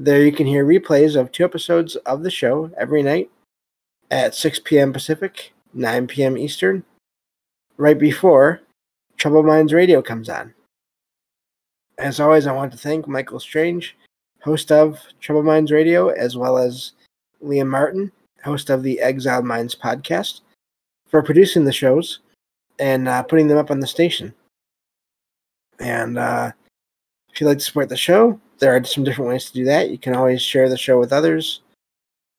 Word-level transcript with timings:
There 0.00 0.24
you 0.24 0.30
can 0.30 0.46
hear 0.46 0.64
replays 0.64 1.20
of 1.20 1.32
two 1.32 1.44
episodes 1.44 1.96
of 1.96 2.22
the 2.22 2.30
show 2.30 2.70
every 2.76 3.02
night 3.02 3.30
at 4.12 4.32
6 4.32 4.60
p.m. 4.60 4.92
Pacific, 4.92 5.52
9 5.74 6.06
p.m. 6.06 6.38
Eastern, 6.38 6.84
right 7.78 7.98
before 7.98 8.60
Troubled 9.16 9.46
Minds 9.46 9.72
Radio 9.72 10.00
comes 10.00 10.28
on. 10.28 10.54
As 11.98 12.20
always, 12.20 12.46
I 12.46 12.52
want 12.52 12.70
to 12.70 12.78
thank 12.78 13.08
Michael 13.08 13.40
Strange, 13.40 13.96
host 14.40 14.70
of 14.70 15.00
Troubled 15.20 15.46
Minds 15.46 15.72
Radio, 15.72 16.10
as 16.10 16.36
well 16.36 16.58
as 16.58 16.92
Liam 17.44 17.66
Martin, 17.66 18.12
host 18.44 18.70
of 18.70 18.84
the 18.84 19.00
Exiled 19.00 19.44
Minds 19.44 19.74
podcast, 19.74 20.42
for 21.08 21.24
producing 21.24 21.64
the 21.64 21.72
shows 21.72 22.20
and 22.78 23.08
uh, 23.08 23.24
putting 23.24 23.48
them 23.48 23.58
up 23.58 23.72
on 23.72 23.80
the 23.80 23.86
station. 23.88 24.32
And 25.80 26.18
uh, 26.18 26.52
if 27.32 27.40
you'd 27.40 27.48
like 27.48 27.58
to 27.58 27.64
support 27.64 27.88
the 27.88 27.96
show, 27.96 28.40
there 28.58 28.74
are 28.74 28.84
some 28.84 29.04
different 29.04 29.30
ways 29.30 29.46
to 29.46 29.52
do 29.52 29.64
that. 29.64 29.90
You 29.90 29.98
can 29.98 30.14
always 30.14 30.42
share 30.42 30.68
the 30.68 30.76
show 30.76 30.98
with 30.98 31.12
others 31.12 31.60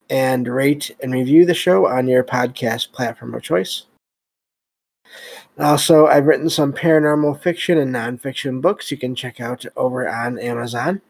and 0.09 0.47
rate 0.47 0.95
and 1.01 1.13
review 1.13 1.45
the 1.45 1.53
show 1.53 1.87
on 1.87 2.07
your 2.07 2.23
podcast 2.23 2.91
platform 2.91 3.33
of 3.35 3.43
choice. 3.43 3.85
Also, 5.57 6.07
I've 6.07 6.25
written 6.25 6.49
some 6.49 6.71
paranormal 6.71 7.41
fiction 7.41 7.77
and 7.77 7.93
nonfiction 7.93 8.61
books 8.61 8.91
you 8.91 8.97
can 8.97 9.15
check 9.15 9.41
out 9.41 9.65
over 9.75 10.07
on 10.07 10.39
Amazon. 10.39 11.01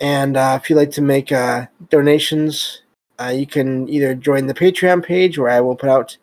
And 0.00 0.36
uh, 0.36 0.58
if 0.60 0.68
you'd 0.68 0.76
like 0.76 0.90
to 0.92 1.02
make 1.02 1.32
uh, 1.32 1.66
donations, 1.88 2.82
uh, 3.18 3.32
you 3.34 3.46
can 3.46 3.88
either 3.88 4.14
join 4.14 4.46
the 4.46 4.54
Patreon 4.54 5.04
page 5.04 5.38
where 5.38 5.50
I 5.50 5.60
will 5.60 5.76
put 5.76 5.88
out 5.88 6.16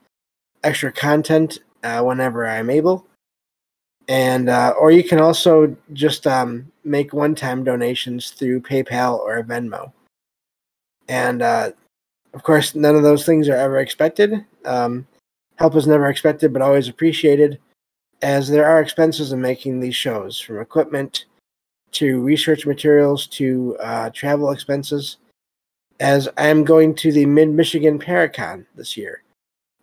extra 0.64 0.92
content 0.92 1.60
uh, 1.84 2.04
whenever 2.04 2.48
I'm 2.48 2.70
able, 2.70 3.08
and 4.08 4.50
uh, 4.50 4.74
or 4.80 4.92
you 4.92 5.04
can 5.04 5.20
also 5.20 5.76
just 5.94 6.28
um, 6.28 6.72
make 6.84 7.14
one-time 7.14 7.64
donations 7.64 8.32
through 8.32 8.62
PayPal 8.62 9.20
or 9.20 9.44
Venmo. 9.44 9.92
And 11.08 11.42
uh, 11.42 11.72
of 12.34 12.44
course, 12.44 12.76
none 12.76 12.96
of 12.96 13.04
those 13.04 13.26
things 13.26 13.50
are 13.50 13.56
ever 13.56 13.80
expected. 13.80 14.46
Um, 14.66 15.08
help 15.58 15.76
is 15.76 15.88
never 15.88 16.10
expected, 16.10 16.54
but 16.54 16.62
always 16.62 16.88
appreciated, 16.88 17.60
as 18.22 18.50
there 18.50 18.66
are 18.66 18.82
expenses 18.82 19.32
in 19.32 19.42
making 19.42 19.80
these 19.80 19.96
shows, 19.96 20.40
from 20.40 20.60
equipment 20.60 21.26
to 21.92 22.22
research 22.22 22.66
materials 22.66 23.28
to 23.28 23.78
uh, 23.82 24.10
travel 24.12 24.52
expenses. 24.52 25.18
As 26.00 26.28
I 26.38 26.48
am 26.48 26.64
going 26.64 26.96
to 26.96 27.12
the 27.12 27.26
Mid 27.26 27.50
Michigan 27.50 28.00
Paracon 28.00 28.66
this 28.76 28.98
year, 28.98 29.24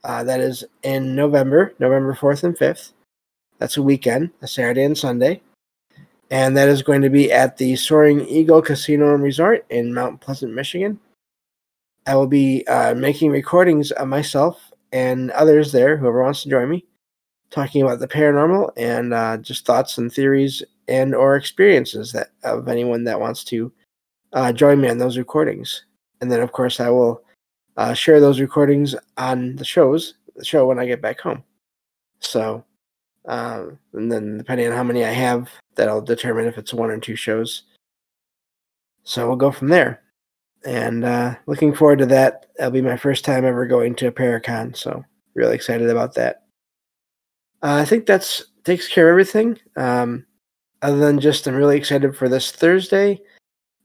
uh, 0.04 0.24
that 0.24 0.40
is 0.40 0.64
in 0.82 1.14
November, 1.14 1.74
November 1.78 2.14
4th 2.14 2.44
and 2.44 2.56
5th. 2.56 2.92
That's 3.58 3.76
a 3.76 3.82
weekend, 3.82 4.30
a 4.42 4.48
Saturday 4.48 4.84
and 4.84 4.96
Sunday. 4.96 5.40
And 6.30 6.56
that 6.56 6.68
is 6.68 6.82
going 6.82 7.02
to 7.02 7.10
be 7.10 7.32
at 7.32 7.56
the 7.56 7.74
Soaring 7.76 8.26
Eagle 8.26 8.62
Casino 8.62 9.14
and 9.14 9.22
Resort 9.22 9.64
in 9.70 9.94
Mount 9.94 10.20
Pleasant, 10.20 10.52
Michigan. 10.52 11.00
I 12.06 12.14
will 12.14 12.26
be 12.26 12.66
uh, 12.66 12.94
making 12.94 13.30
recordings 13.30 13.90
of 13.92 14.08
myself 14.08 14.72
and 14.92 15.30
others 15.32 15.72
there, 15.72 15.96
whoever 15.96 16.22
wants 16.22 16.42
to 16.42 16.50
join 16.50 16.68
me, 16.68 16.86
talking 17.50 17.82
about 17.82 17.98
the 17.98 18.08
paranormal 18.08 18.70
and 18.76 19.12
uh, 19.12 19.36
just 19.38 19.66
thoughts 19.66 19.98
and 19.98 20.12
theories 20.12 20.62
and 20.86 21.14
or 21.14 21.36
experiences 21.36 22.12
that 22.12 22.30
of 22.44 22.68
anyone 22.68 23.04
that 23.04 23.20
wants 23.20 23.44
to 23.44 23.72
uh, 24.32 24.52
join 24.52 24.80
me 24.80 24.88
on 24.88 24.98
those 24.98 25.18
recordings. 25.18 25.84
And 26.20 26.30
then, 26.30 26.40
of 26.40 26.52
course, 26.52 26.80
I 26.80 26.90
will 26.90 27.22
uh, 27.76 27.94
share 27.94 28.20
those 28.20 28.40
recordings 28.40 28.94
on 29.16 29.56
the 29.56 29.64
shows, 29.64 30.14
the 30.34 30.44
show 30.44 30.66
when 30.66 30.78
I 30.78 30.86
get 30.86 31.02
back 31.02 31.20
home. 31.20 31.44
So, 32.20 32.64
uh, 33.26 33.66
and 33.92 34.10
then 34.10 34.38
depending 34.38 34.66
on 34.66 34.72
how 34.72 34.82
many 34.82 35.04
I 35.04 35.10
have, 35.10 35.50
that'll 35.74 36.00
determine 36.00 36.46
if 36.46 36.58
it's 36.58 36.74
one 36.74 36.90
or 36.90 36.98
two 36.98 37.16
shows. 37.16 37.64
So 39.04 39.26
we'll 39.26 39.36
go 39.36 39.50
from 39.50 39.68
there. 39.68 40.02
And 40.64 41.04
uh, 41.04 41.36
looking 41.46 41.74
forward 41.74 42.00
to 42.00 42.06
that. 42.06 42.46
That'll 42.56 42.72
be 42.72 42.82
my 42.82 42.96
first 42.96 43.24
time 43.24 43.44
ever 43.44 43.66
going 43.66 43.94
to 43.96 44.08
a 44.08 44.12
Paracon, 44.12 44.76
so 44.76 45.04
really 45.34 45.54
excited 45.54 45.88
about 45.88 46.14
that. 46.14 46.42
Uh, 47.62 47.74
I 47.80 47.84
think 47.84 48.06
that's 48.06 48.44
takes 48.64 48.88
care 48.88 49.08
of 49.08 49.12
everything. 49.12 49.58
Um, 49.76 50.26
other 50.82 50.98
than 50.98 51.20
just, 51.20 51.46
I'm 51.46 51.54
really 51.54 51.76
excited 51.76 52.16
for 52.16 52.28
this 52.28 52.52
Thursday. 52.52 53.20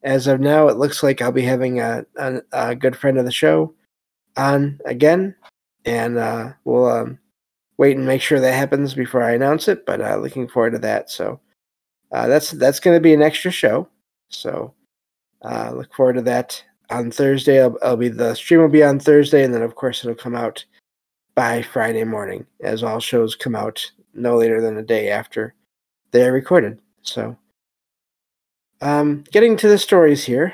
As 0.04 0.28
of 0.28 0.42
now, 0.42 0.68
it 0.68 0.78
looks 0.78 1.02
like 1.02 1.22
I'll 1.22 1.32
be 1.32 1.44
having 1.44 1.80
a, 1.80 2.06
a, 2.18 2.42
a 2.52 2.76
good 2.76 2.96
friend 2.96 3.18
of 3.18 3.26
the 3.26 3.32
show, 3.32 3.74
on 4.36 4.80
again, 4.86 5.36
and 5.86 6.18
uh, 6.18 6.50
we'll 6.66 6.88
um, 6.88 7.20
wait 7.78 7.98
and 7.98 8.06
make 8.06 8.22
sure 8.22 8.40
that 8.40 8.54
happens 8.54 8.94
before 8.94 9.24
I 9.24 9.34
announce 9.34 9.68
it. 9.68 9.86
But 9.86 10.02
uh, 10.02 10.18
looking 10.18 10.48
forward 10.48 10.72
to 10.72 10.80
that. 10.80 11.10
So 11.10 11.40
uh, 12.12 12.28
that's 12.28 12.52
that's 12.52 12.80
going 12.80 12.96
to 12.96 13.02
be 13.02 13.14
an 13.14 13.22
extra 13.22 13.52
show. 13.52 13.88
So 14.30 14.74
uh, 15.44 15.72
look 15.76 15.94
forward 15.94 16.14
to 16.14 16.22
that 16.24 16.64
on 16.90 17.12
Thursday. 17.12 17.62
I'll, 17.62 17.78
I'll, 17.84 17.98
be 17.98 18.10
the 18.10 18.36
stream 18.36 18.62
will 18.62 18.70
be 18.70 18.84
on 18.84 19.00
Thursday, 19.00 19.44
and 19.44 19.54
then 19.54 19.62
of 19.62 19.76
course 19.76 20.04
it'll 20.04 20.16
come 20.16 20.36
out 20.36 20.64
by 21.36 21.62
Friday 21.62 22.04
morning, 22.04 22.46
as 22.62 22.84
all 22.84 23.00
shows 23.00 23.36
come 23.36 23.56
out 23.56 23.92
no 24.14 24.38
later 24.38 24.62
than 24.62 24.78
a 24.78 24.84
day 24.84 25.10
after 25.10 25.56
they 26.12 26.26
are 26.28 26.32
recorded. 26.32 26.80
So, 27.02 27.36
um, 28.82 29.24
getting 29.32 29.58
to 29.58 29.68
the 29.68 29.78
stories 29.78 30.24
here. 30.24 30.54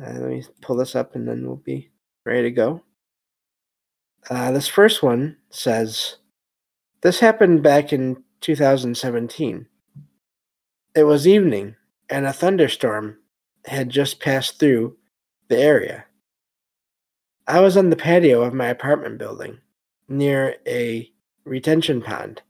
Uh, 0.00 0.12
let 0.12 0.28
me 0.28 0.44
pull 0.62 0.76
this 0.76 0.94
up, 0.94 1.14
and 1.14 1.28
then 1.28 1.46
we'll 1.46 1.56
be 1.56 1.90
ready 2.24 2.42
to 2.42 2.50
go. 2.50 2.82
Uh, 4.30 4.50
this 4.50 4.68
first 4.68 5.02
one 5.02 5.36
says, 5.50 6.16
This 7.00 7.20
happened 7.20 7.62
back 7.62 7.92
in 7.92 8.24
2017. 8.40 9.66
It 10.96 11.04
was 11.04 11.28
evening, 11.28 11.76
and 12.10 12.26
a 12.26 12.32
thunderstorm 12.32 13.18
had 13.66 13.88
just 13.88 14.18
passed 14.18 14.58
through 14.58 14.96
the 15.46 15.58
area. 15.58 16.06
I 17.46 17.60
was 17.60 17.76
on 17.76 17.90
the 17.90 17.96
patio 17.96 18.42
of 18.42 18.52
my 18.52 18.66
apartment 18.66 19.18
building 19.18 19.58
near 20.08 20.56
a 20.66 21.08
retention 21.44 22.02
pond. 22.02 22.42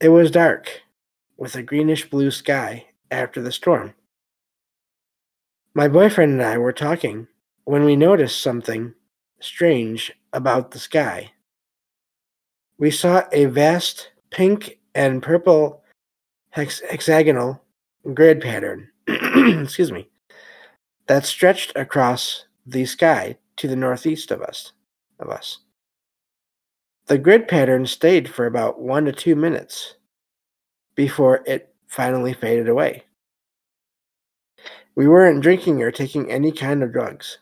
It 0.00 0.08
was 0.08 0.32
dark, 0.32 0.82
with 1.36 1.54
a 1.54 1.62
greenish 1.62 2.10
blue 2.10 2.32
sky 2.32 2.86
after 3.12 3.40
the 3.40 3.52
storm. 3.52 3.94
My 5.72 5.86
boyfriend 5.86 6.32
and 6.32 6.42
I 6.42 6.58
were 6.58 6.72
talking 6.72 7.28
when 7.64 7.84
we 7.84 7.94
noticed 7.94 8.42
something 8.42 8.94
strange 9.40 10.12
about 10.32 10.72
the 10.72 10.78
sky. 10.80 11.30
We 12.78 12.90
saw 12.90 13.22
a 13.32 13.46
vast 13.46 14.10
pink 14.30 14.78
and 14.94 15.22
purple 15.22 15.82
hex- 16.50 16.82
hexagonal 16.88 17.62
grid 18.12 18.40
pattern, 18.40 18.88
excuse 19.06 19.92
me, 19.92 20.08
that 21.06 21.24
stretched 21.24 21.72
across 21.76 22.46
the 22.66 22.84
sky 22.84 23.36
to 23.56 23.68
the 23.68 23.76
northeast 23.76 24.30
of 24.30 24.42
us. 24.42 24.72
Of 25.20 25.30
us. 25.30 25.58
The 27.06 27.18
grid 27.18 27.46
pattern 27.46 27.86
stayed 27.86 28.28
for 28.28 28.46
about 28.46 28.80
one 28.80 29.04
to 29.04 29.12
two 29.12 29.36
minutes 29.36 29.94
before 30.94 31.42
it 31.46 31.74
finally 31.86 32.32
faded 32.32 32.68
away. 32.68 33.04
We 34.96 35.06
weren't 35.08 35.42
drinking 35.42 35.82
or 35.82 35.90
taking 35.90 36.30
any 36.30 36.50
kind 36.50 36.82
of 36.82 36.92
drugs. 36.92 37.38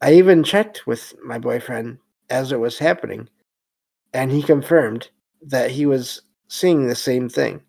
I 0.00 0.14
even 0.14 0.44
checked 0.44 0.86
with 0.86 1.14
my 1.22 1.38
boyfriend 1.38 1.98
as 2.30 2.52
it 2.52 2.60
was 2.60 2.78
happening, 2.78 3.28
and 4.12 4.30
he 4.30 4.42
confirmed 4.42 5.08
that 5.42 5.70
he 5.70 5.86
was 5.86 6.22
seeing 6.48 6.86
the 6.86 6.94
same 6.94 7.28
thing. 7.28 7.60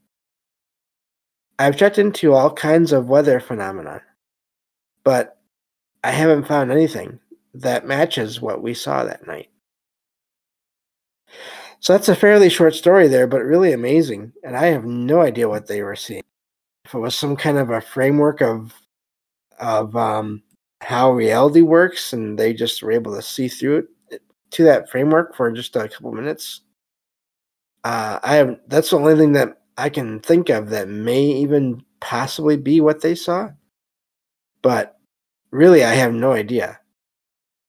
I've 1.59 1.77
checked 1.77 1.99
into 1.99 2.33
all 2.33 2.51
kinds 2.51 2.91
of 2.91 3.09
weather 3.09 3.39
phenomena, 3.39 4.01
but 5.03 5.37
I 6.03 6.11
haven't 6.11 6.47
found 6.47 6.71
anything 6.71 7.19
that 7.53 7.85
matches 7.85 8.41
what 8.41 8.63
we 8.63 8.73
saw 8.73 9.03
that 9.03 9.27
night. 9.27 9.49
So 11.79 11.93
that's 11.93 12.09
a 12.09 12.15
fairly 12.15 12.49
short 12.49 12.75
story 12.75 13.07
there, 13.07 13.27
but 13.27 13.43
really 13.43 13.73
amazing. 13.73 14.33
And 14.43 14.55
I 14.55 14.67
have 14.67 14.85
no 14.85 15.21
idea 15.21 15.49
what 15.49 15.67
they 15.67 15.81
were 15.81 15.95
seeing. 15.95 16.23
If 16.85 16.93
it 16.93 16.99
was 16.99 17.15
some 17.15 17.35
kind 17.35 17.57
of 17.57 17.69
a 17.69 17.81
framework 17.81 18.41
of 18.41 18.73
of 19.59 19.95
um, 19.95 20.41
how 20.81 21.11
reality 21.11 21.61
works, 21.61 22.13
and 22.13 22.37
they 22.37 22.53
just 22.53 22.81
were 22.81 22.91
able 22.91 23.15
to 23.15 23.21
see 23.21 23.47
through 23.47 23.77
it 23.77 23.85
to 24.51 24.63
that 24.65 24.89
framework 24.89 25.35
for 25.35 25.51
just 25.51 25.75
a 25.75 25.87
couple 25.87 26.11
minutes. 26.11 26.61
Uh, 27.83 28.19
I 28.21 28.35
have 28.35 28.59
that's 28.67 28.91
the 28.91 28.97
only 28.97 29.15
thing 29.15 29.33
that 29.33 29.61
I 29.77 29.89
can 29.89 30.19
think 30.19 30.49
of 30.49 30.69
that 30.69 30.87
may 30.87 31.21
even 31.21 31.83
possibly 31.99 32.57
be 32.57 32.81
what 32.81 33.01
they 33.01 33.15
saw. 33.15 33.49
But 34.61 34.97
really, 35.49 35.83
I 35.83 35.95
have 35.95 36.13
no 36.13 36.33
idea. 36.33 36.79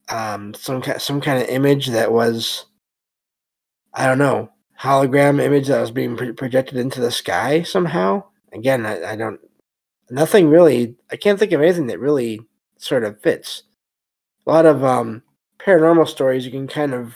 Um, 0.08 0.52
some 0.55 0.82
some 0.99 1.20
kind 1.20 1.43
of 1.43 1.49
image 1.49 1.87
that 1.88 2.12
was, 2.12 2.67
I 3.94 4.06
don't 4.06 4.19
know, 4.19 4.50
hologram 4.79 5.40
image 5.40 5.69
that 5.69 5.81
was 5.81 5.90
being 5.90 6.17
projected 6.17 6.76
into 6.76 7.00
the 7.00 7.11
sky 7.11 7.62
somehow. 7.62 8.25
Again, 8.52 8.84
I, 8.84 9.12
I 9.12 9.17
don't, 9.17 9.40
nothing 10.11 10.50
really. 10.50 10.96
I 11.11 11.17
can't 11.17 11.38
think 11.38 11.52
of 11.52 11.62
anything 11.62 11.87
that 11.87 12.00
really 12.00 12.40
sort 12.76 13.05
of 13.05 13.20
fits. 13.23 13.62
A 14.46 14.50
lot 14.50 14.67
of 14.67 14.84
um, 14.84 15.23
paranormal 15.64 16.09
stories, 16.09 16.44
you 16.44 16.50
can 16.50 16.69
kind 16.69 16.94
of 16.94 17.14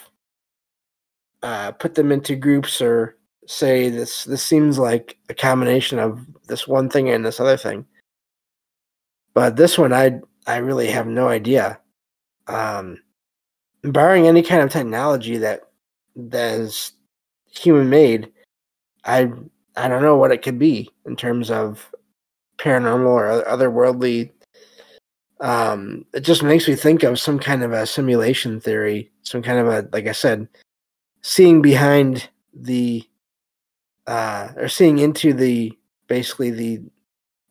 uh, 1.43 1.73
put 1.73 1.95
them 1.95 2.13
into 2.13 2.37
groups 2.37 2.81
or 2.81 3.17
say 3.47 3.89
this 3.89 4.25
this 4.25 4.43
seems 4.43 4.79
like 4.79 5.17
a 5.29 5.35
combination 5.35 5.99
of 5.99 6.27
this 6.49 6.67
one 6.67 6.89
thing 6.89 7.09
and 7.09 7.25
this 7.25 7.41
other 7.41 7.57
thing. 7.57 7.87
But 9.35 9.57
this 9.57 9.79
one, 9.79 9.93
I 9.93 10.21
I 10.47 10.57
really 10.59 10.89
have 10.89 11.07
no 11.07 11.29
idea. 11.29 11.79
Um, 12.49 13.03
barring 13.83 14.27
any 14.27 14.43
kind 14.43 14.63
of 14.63 14.71
technology 14.71 15.37
that 15.39 15.63
that 16.17 16.61
is 16.61 16.93
human 17.51 17.91
made, 17.91 18.33
I 19.05 19.31
I 19.77 19.89
don't 19.89 20.03
know 20.03 20.17
what 20.17 20.33
it 20.33 20.43
could 20.43 20.59
be 20.59 20.91
in 21.05 21.17
terms 21.17 21.51
of 21.51 21.91
paranormal 22.59 23.07
or 23.07 23.45
otherworldly. 23.45 24.31
Um, 25.41 26.07
it 26.15 26.21
just 26.21 26.43
makes 26.43 26.67
me 26.67 26.75
think 26.75 27.03
of 27.03 27.19
some 27.19 27.39
kind 27.39 27.63
of 27.63 27.73
a 27.73 27.87
simulation 27.87 28.61
theory, 28.61 29.11
some 29.23 29.43
kind 29.43 29.59
of 29.59 29.69
a 29.69 29.89
like 29.93 30.07
I 30.07 30.13
said, 30.13 30.49
seeing 31.23 31.61
behind 31.61 32.29
the 32.55 33.05
uh, 34.07 34.49
or 34.57 34.69
seeing 34.69 34.99
into 34.99 35.33
the 35.33 35.73
basically 36.07 36.51
the 36.51 36.83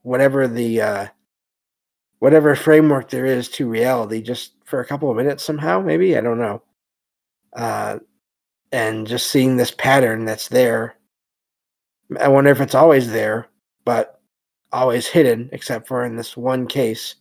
whatever 0.01 0.47
the 0.47 0.81
uh, 0.81 1.07
whatever 2.19 2.55
framework 2.55 3.09
there 3.09 3.25
is 3.25 3.49
to 3.49 3.69
reality 3.69 4.21
just 4.21 4.53
for 4.65 4.79
a 4.79 4.85
couple 4.85 5.11
of 5.11 5.17
minutes 5.17 5.43
somehow 5.43 5.79
maybe 5.79 6.17
i 6.17 6.21
don't 6.21 6.39
know. 6.39 6.61
Uh, 7.55 7.99
and 8.71 9.07
just 9.07 9.31
seeing 9.31 9.55
this 9.55 9.71
pattern 9.71 10.25
that's 10.25 10.49
there. 10.49 10.97
I 12.19 12.27
wonder 12.27 12.49
if 12.49 12.59
it's 12.59 12.75
always 12.75 13.11
there 13.11 13.47
but 13.85 14.19
always 14.71 15.07
hidden 15.07 15.49
except 15.53 15.87
for 15.87 16.03
in 16.03 16.15
this 16.15 16.35
one 16.35 16.67
case 16.67 17.15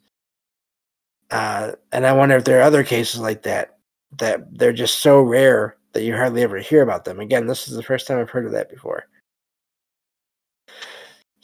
uh, 1.35 1.73
and 1.93 2.07
i 2.07 2.13
wonder 2.13 2.37
if 2.37 2.45
there 2.45 2.61
are 2.61 2.63
other 2.63 2.85
cases 2.85 3.21
like 3.21 3.43
that 3.43 3.79
that 4.17 4.47
they're 4.57 4.73
just 4.73 4.99
so 4.99 5.21
rare 5.21 5.77
that 5.93 6.03
you 6.03 6.15
hardly 6.15 6.43
ever 6.43 6.59
hear 6.59 6.83
about 6.83 7.05
them 7.05 7.21
again 7.21 7.47
this 7.47 7.69
is 7.69 7.77
the 7.77 7.83
first 7.83 8.07
time 8.07 8.19
i've 8.19 8.31
heard 8.31 8.47
of 8.47 8.53
that 8.53 8.71
before 8.71 9.07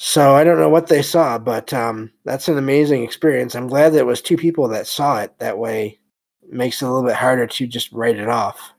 so 0.02 0.34
I 0.34 0.44
don't 0.44 0.58
know 0.58 0.70
what 0.70 0.86
they 0.86 1.02
saw, 1.02 1.36
but 1.36 1.74
um, 1.74 2.10
that's 2.24 2.48
an 2.48 2.56
amazing 2.56 3.02
experience. 3.02 3.54
I'm 3.54 3.66
glad 3.66 3.90
that 3.90 3.98
it 3.98 4.06
was 4.06 4.22
two 4.22 4.38
people 4.38 4.66
that 4.68 4.86
saw 4.86 5.20
it. 5.20 5.38
That 5.40 5.58
way, 5.58 6.00
makes 6.50 6.82
it 6.82 6.86
a 6.86 6.90
little 6.90 7.06
bit 7.06 7.16
harder 7.16 7.46
to 7.46 7.66
just 7.66 7.92
write 7.92 8.16
it 8.16 8.28
off 8.28 8.72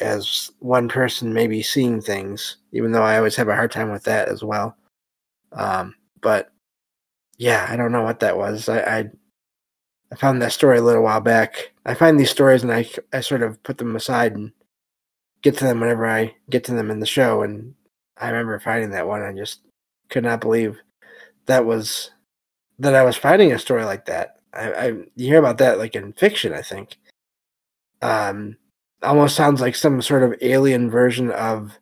as 0.00 0.50
one 0.60 0.88
person 0.88 1.32
maybe 1.32 1.62
seeing 1.62 2.00
things, 2.00 2.56
even 2.72 2.92
though 2.92 3.02
I 3.02 3.18
always 3.18 3.36
have 3.36 3.48
a 3.48 3.54
hard 3.54 3.70
time 3.70 3.90
with 3.90 4.04
that 4.04 4.28
as 4.28 4.42
well. 4.42 4.76
Um, 5.52 5.94
but 6.20 6.50
yeah, 7.38 7.66
I 7.68 7.76
don't 7.76 7.92
know 7.92 8.02
what 8.02 8.20
that 8.20 8.36
was. 8.36 8.68
I, 8.68 8.80
I 8.80 9.10
I 10.12 10.14
found 10.14 10.42
that 10.42 10.52
story 10.52 10.78
a 10.78 10.82
little 10.82 11.02
while 11.02 11.22
back. 11.22 11.72
I 11.86 11.94
find 11.94 12.20
these 12.20 12.30
stories 12.30 12.62
and 12.62 12.70
I 12.70 12.86
I 13.14 13.20
sort 13.20 13.42
of 13.42 13.62
put 13.62 13.78
them 13.78 13.96
aside 13.96 14.34
and 14.34 14.52
get 15.40 15.56
to 15.56 15.64
them 15.64 15.80
whenever 15.80 16.06
I 16.06 16.34
get 16.50 16.64
to 16.64 16.74
them 16.74 16.90
in 16.90 17.00
the 17.00 17.06
show. 17.06 17.42
And 17.42 17.74
I 18.18 18.28
remember 18.28 18.58
finding 18.58 18.90
that 18.90 19.08
one. 19.08 19.22
I 19.22 19.32
just 19.32 19.60
could 20.10 20.22
not 20.22 20.42
believe 20.42 20.78
that 21.46 21.64
was 21.64 22.10
that 22.78 22.94
I 22.94 23.04
was 23.04 23.16
finding 23.16 23.52
a 23.52 23.58
story 23.58 23.86
like 23.86 24.04
that. 24.04 24.36
I, 24.52 24.72
I 24.72 24.86
you 25.16 25.28
hear 25.28 25.38
about 25.38 25.58
that 25.58 25.78
like 25.78 25.96
in 25.96 26.12
fiction, 26.12 26.52
I 26.52 26.60
think. 26.60 26.98
Um, 28.02 28.58
almost 29.02 29.34
sounds 29.34 29.62
like 29.62 29.74
some 29.74 30.02
sort 30.02 30.24
of 30.24 30.34
alien 30.42 30.90
version 30.90 31.30
of 31.30 31.78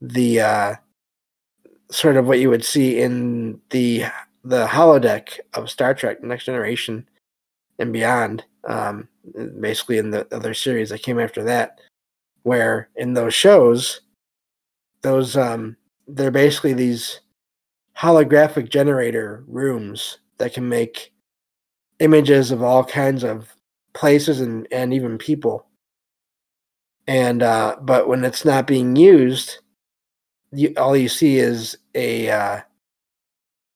the 0.00 0.40
uh, 0.40 0.74
sort 1.90 2.16
of 2.16 2.26
what 2.26 2.38
you 2.38 2.50
would 2.50 2.64
see 2.64 3.00
in 3.00 3.60
the 3.70 4.04
the 4.44 4.66
holodeck 4.66 5.40
of 5.54 5.70
Star 5.70 5.92
Trek: 5.92 6.22
Next 6.22 6.44
Generation 6.44 7.08
and 7.78 7.92
beyond. 7.92 8.44
Um, 8.66 9.08
basically, 9.60 9.98
in 9.98 10.10
the 10.10 10.26
other 10.34 10.54
series 10.54 10.90
that 10.90 11.02
came 11.02 11.18
after 11.18 11.42
that, 11.44 11.80
where 12.42 12.88
in 12.96 13.14
those 13.14 13.34
shows, 13.34 14.00
those 15.02 15.36
um, 15.36 15.76
they're 16.06 16.30
basically 16.30 16.72
these 16.72 17.20
holographic 17.96 18.68
generator 18.68 19.44
rooms 19.46 20.18
that 20.38 20.54
can 20.54 20.68
make 20.68 21.12
images 21.98 22.50
of 22.50 22.62
all 22.62 22.84
kinds 22.84 23.24
of 23.24 23.54
places 23.92 24.40
and, 24.40 24.68
and 24.70 24.94
even 24.94 25.18
people. 25.18 25.66
And 27.06 27.42
uh, 27.42 27.76
but 27.80 28.08
when 28.08 28.24
it's 28.24 28.44
not 28.44 28.66
being 28.66 28.94
used, 28.96 29.58
you, 30.52 30.74
all 30.76 30.96
you 30.96 31.08
see 31.08 31.38
is 31.38 31.76
a 31.94 32.30
uh, 32.30 32.60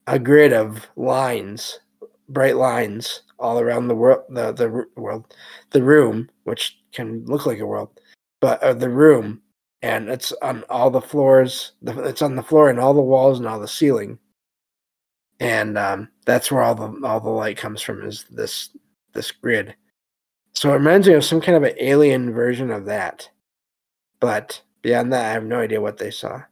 a 0.06 0.18
grid 0.18 0.52
of 0.52 0.86
lines, 0.96 1.80
bright 2.28 2.56
lines 2.56 3.22
all 3.42 3.60
around 3.60 3.88
the 3.88 3.94
world, 3.94 4.24
the 4.30 4.52
the 4.52 4.86
world, 4.96 5.34
the 5.70 5.82
room, 5.82 6.30
which 6.44 6.78
can 6.92 7.24
look 7.26 7.46
like 7.46 7.58
a 7.58 7.66
world, 7.66 8.00
but 8.40 8.62
uh, 8.62 8.72
the 8.72 8.88
room 8.88 9.42
and 9.82 10.08
it's 10.08 10.32
on 10.42 10.64
all 10.70 10.90
the 10.90 11.00
floors. 11.00 11.72
It's 11.82 12.22
on 12.22 12.36
the 12.36 12.42
floor 12.42 12.70
and 12.70 12.78
all 12.78 12.94
the 12.94 13.00
walls 13.02 13.38
and 13.38 13.48
all 13.48 13.60
the 13.60 13.68
ceiling, 13.68 14.18
and 15.40 15.76
um, 15.76 16.08
that's 16.24 16.50
where 16.50 16.62
all 16.62 16.74
the 16.74 17.06
all 17.06 17.20
the 17.20 17.28
light 17.28 17.56
comes 17.56 17.82
from. 17.82 18.06
Is 18.06 18.24
this 18.30 18.70
this 19.12 19.30
grid? 19.32 19.74
So 20.54 20.70
it 20.70 20.74
reminds 20.74 21.08
me 21.08 21.14
of 21.14 21.24
some 21.24 21.40
kind 21.40 21.56
of 21.56 21.64
an 21.64 21.74
alien 21.78 22.32
version 22.32 22.70
of 22.70 22.84
that, 22.86 23.28
but 24.20 24.62
beyond 24.82 25.12
that, 25.12 25.26
I 25.26 25.32
have 25.32 25.44
no 25.44 25.60
idea 25.60 25.80
what 25.80 25.98
they 25.98 26.10
saw. 26.10 26.42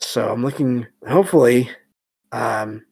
So 0.00 0.30
I'm 0.32 0.44
looking. 0.44 0.86
Hopefully, 1.08 1.70
um, 2.30 2.84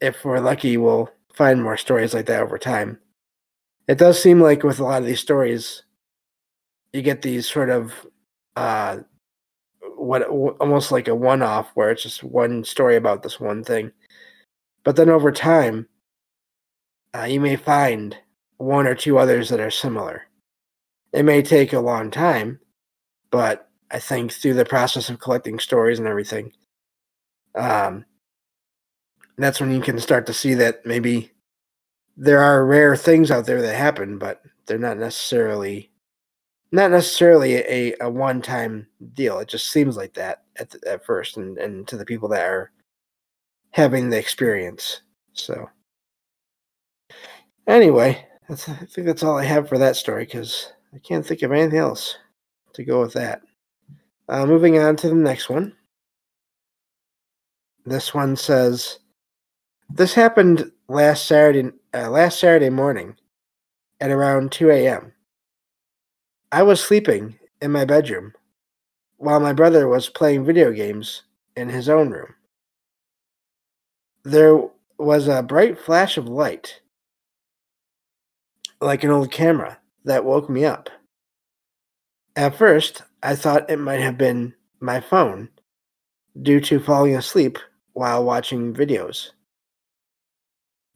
if 0.00 0.24
we're 0.24 0.40
lucky, 0.40 0.76
we'll 0.76 1.10
find 1.38 1.62
more 1.62 1.76
stories 1.76 2.14
like 2.14 2.26
that 2.26 2.42
over 2.42 2.58
time. 2.58 2.98
It 3.86 3.96
does 3.96 4.20
seem 4.20 4.40
like 4.40 4.64
with 4.64 4.80
a 4.80 4.84
lot 4.84 5.00
of 5.00 5.06
these 5.06 5.20
stories, 5.20 5.84
you 6.92 7.00
get 7.00 7.22
these 7.22 7.48
sort 7.48 7.70
of 7.70 7.94
uh, 8.56 8.98
what 9.96 10.24
almost 10.24 10.90
like 10.90 11.06
a 11.06 11.14
one 11.14 11.42
off 11.42 11.70
where 11.74 11.90
it's 11.92 12.02
just 12.02 12.24
one 12.24 12.64
story 12.64 12.96
about 12.96 13.22
this 13.22 13.38
one 13.38 13.62
thing. 13.62 13.92
But 14.82 14.96
then 14.96 15.08
over 15.08 15.30
time, 15.30 15.86
uh, 17.14 17.24
you 17.24 17.40
may 17.40 17.54
find 17.54 18.16
one 18.56 18.88
or 18.88 18.96
two 18.96 19.16
others 19.16 19.48
that 19.48 19.60
are 19.60 19.70
similar. 19.70 20.22
It 21.12 21.22
may 21.22 21.40
take 21.42 21.72
a 21.72 21.80
long 21.80 22.10
time, 22.10 22.58
but 23.30 23.68
I 23.92 24.00
think 24.00 24.32
through 24.32 24.54
the 24.54 24.64
process 24.64 25.08
of 25.08 25.20
collecting 25.20 25.60
stories 25.60 26.00
and 26.00 26.08
everything, 26.08 26.52
um, 27.54 28.04
that's 29.44 29.60
when 29.60 29.70
you 29.70 29.80
can 29.80 29.98
start 29.98 30.26
to 30.26 30.32
see 30.32 30.54
that 30.54 30.84
maybe 30.84 31.30
there 32.16 32.40
are 32.40 32.66
rare 32.66 32.96
things 32.96 33.30
out 33.30 33.46
there 33.46 33.62
that 33.62 33.76
happen, 33.76 34.18
but 34.18 34.42
they're 34.66 34.78
not 34.78 34.98
necessarily 34.98 35.90
not 36.70 36.90
necessarily 36.90 37.56
a, 37.56 37.94
a 38.00 38.10
one 38.10 38.42
time 38.42 38.86
deal. 39.14 39.38
It 39.38 39.48
just 39.48 39.70
seems 39.70 39.96
like 39.96 40.14
that 40.14 40.42
at, 40.56 40.70
the, 40.70 40.80
at 40.86 41.04
first, 41.04 41.36
and, 41.36 41.56
and 41.58 41.88
to 41.88 41.96
the 41.96 42.04
people 42.04 42.28
that 42.30 42.44
are 42.44 42.72
having 43.70 44.10
the 44.10 44.18
experience. 44.18 45.00
So, 45.32 45.70
anyway, 47.66 48.26
I 48.50 48.54
think 48.54 49.06
that's 49.06 49.22
all 49.22 49.38
I 49.38 49.44
have 49.44 49.68
for 49.68 49.78
that 49.78 49.96
story 49.96 50.24
because 50.24 50.72
I 50.94 50.98
can't 50.98 51.24
think 51.24 51.42
of 51.42 51.52
anything 51.52 51.78
else 51.78 52.16
to 52.74 52.84
go 52.84 53.00
with 53.00 53.12
that. 53.14 53.40
Uh, 54.28 54.44
moving 54.44 54.78
on 54.78 54.96
to 54.96 55.08
the 55.08 55.14
next 55.14 55.48
one. 55.48 55.74
This 57.86 58.12
one 58.12 58.36
says, 58.36 58.98
"This 59.90 60.14
happened 60.14 60.70
last 60.88 61.26
Saturday 61.26 61.72
uh, 61.94 62.10
last 62.10 62.38
Saturday 62.38 62.70
morning 62.70 63.16
at 64.00 64.10
around 64.10 64.52
2 64.52 64.70
a.m. 64.70 65.12
I 66.52 66.62
was 66.62 66.80
sleeping 66.80 67.38
in 67.60 67.72
my 67.72 67.84
bedroom 67.84 68.32
while 69.16 69.40
my 69.40 69.52
brother 69.52 69.88
was 69.88 70.08
playing 70.08 70.44
video 70.44 70.72
games 70.72 71.22
in 71.56 71.68
his 71.68 71.88
own 71.88 72.10
room. 72.10 72.34
There 74.24 74.60
was 74.98 75.28
a 75.28 75.42
bright 75.42 75.78
flash 75.78 76.16
of 76.16 76.28
light, 76.28 76.80
like 78.80 79.04
an 79.04 79.10
old 79.10 79.30
camera, 79.30 79.78
that 80.04 80.24
woke 80.24 80.48
me 80.48 80.64
up. 80.64 80.88
At 82.36 82.54
first, 82.54 83.02
I 83.22 83.34
thought 83.34 83.70
it 83.70 83.78
might 83.78 84.00
have 84.00 84.16
been 84.16 84.54
my 84.80 85.00
phone 85.00 85.48
due 86.40 86.60
to 86.60 86.78
falling 86.78 87.16
asleep 87.16 87.58
while 87.94 88.24
watching 88.24 88.72
videos. 88.72 89.30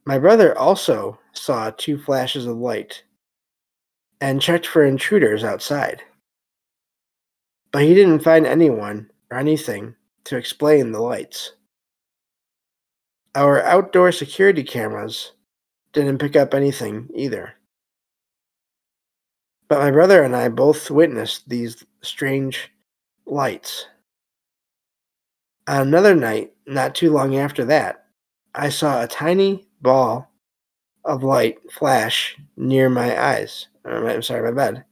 My 0.05 0.19
brother 0.19 0.57
also 0.59 1.19
saw 1.33 1.71
two 1.71 1.99
flashes 1.99 2.47
of 2.47 2.57
light 2.57 3.05
and 4.21 4.41
checked 4.41 4.67
for 4.67 4.85
intruders 4.85 5.45
outside. 5.45 6.03
But 7.71 7.83
he 7.83 7.95
didn't 7.95 8.25
find 8.25 8.47
anyone 8.47 9.11
or 9.31 9.39
anything 9.39 9.95
to 10.25 10.37
explain 10.37 10.93
the 10.93 11.01
lights. 11.01 11.53
Our 13.35 13.63
outdoor 13.63 14.13
security 14.13 14.63
cameras 14.63 15.33
didn't 15.93 16.19
pick 16.19 16.37
up 16.37 16.53
anything 16.53 17.09
either. 17.15 17.55
But 19.69 19.79
my 19.79 19.91
brother 19.91 20.23
and 20.23 20.37
I 20.37 20.49
both 20.49 20.91
witnessed 20.91 21.49
these 21.49 21.85
strange 22.03 22.71
lights. 23.25 23.87
On 25.67 25.81
another 25.81 26.15
night, 26.15 26.53
not 26.67 26.95
too 26.95 27.11
long 27.11 27.37
after 27.37 27.65
that, 27.67 28.07
I 28.55 28.69
saw 28.69 29.03
a 29.03 29.07
tiny 29.07 29.67
ball 29.83 30.31
of 31.05 31.23
light 31.23 31.59
flash 31.71 32.37
near 32.57 32.89
my 32.89 33.21
eyes. 33.21 33.69
I'm 33.85 34.23
sorry, 34.23 34.43
my 34.43 34.53
bed. 34.53 34.85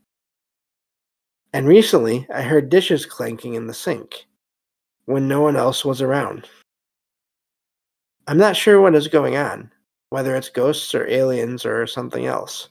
And 1.53 1.67
recently, 1.67 2.27
I 2.33 2.43
heard 2.43 2.69
dishes 2.69 3.07
clanking 3.07 3.55
in 3.55 3.67
the 3.67 3.75
sink 3.75 4.27
when 5.07 5.27
no 5.27 5.41
one 5.41 5.57
else 5.57 5.85
was 5.85 6.01
around. 6.01 6.49
I'm 8.27 8.39
not 8.39 8.57
sure 8.57 8.81
what 8.81 8.95
is 8.95 9.09
going 9.09 9.37
on, 9.37 9.71
whether 10.11 10.37
it's 10.37 10.49
ghosts 10.49 10.95
or 10.95 11.09
aliens 11.09 11.65
or 11.65 11.87
something 11.87 12.27
else. 12.27 12.69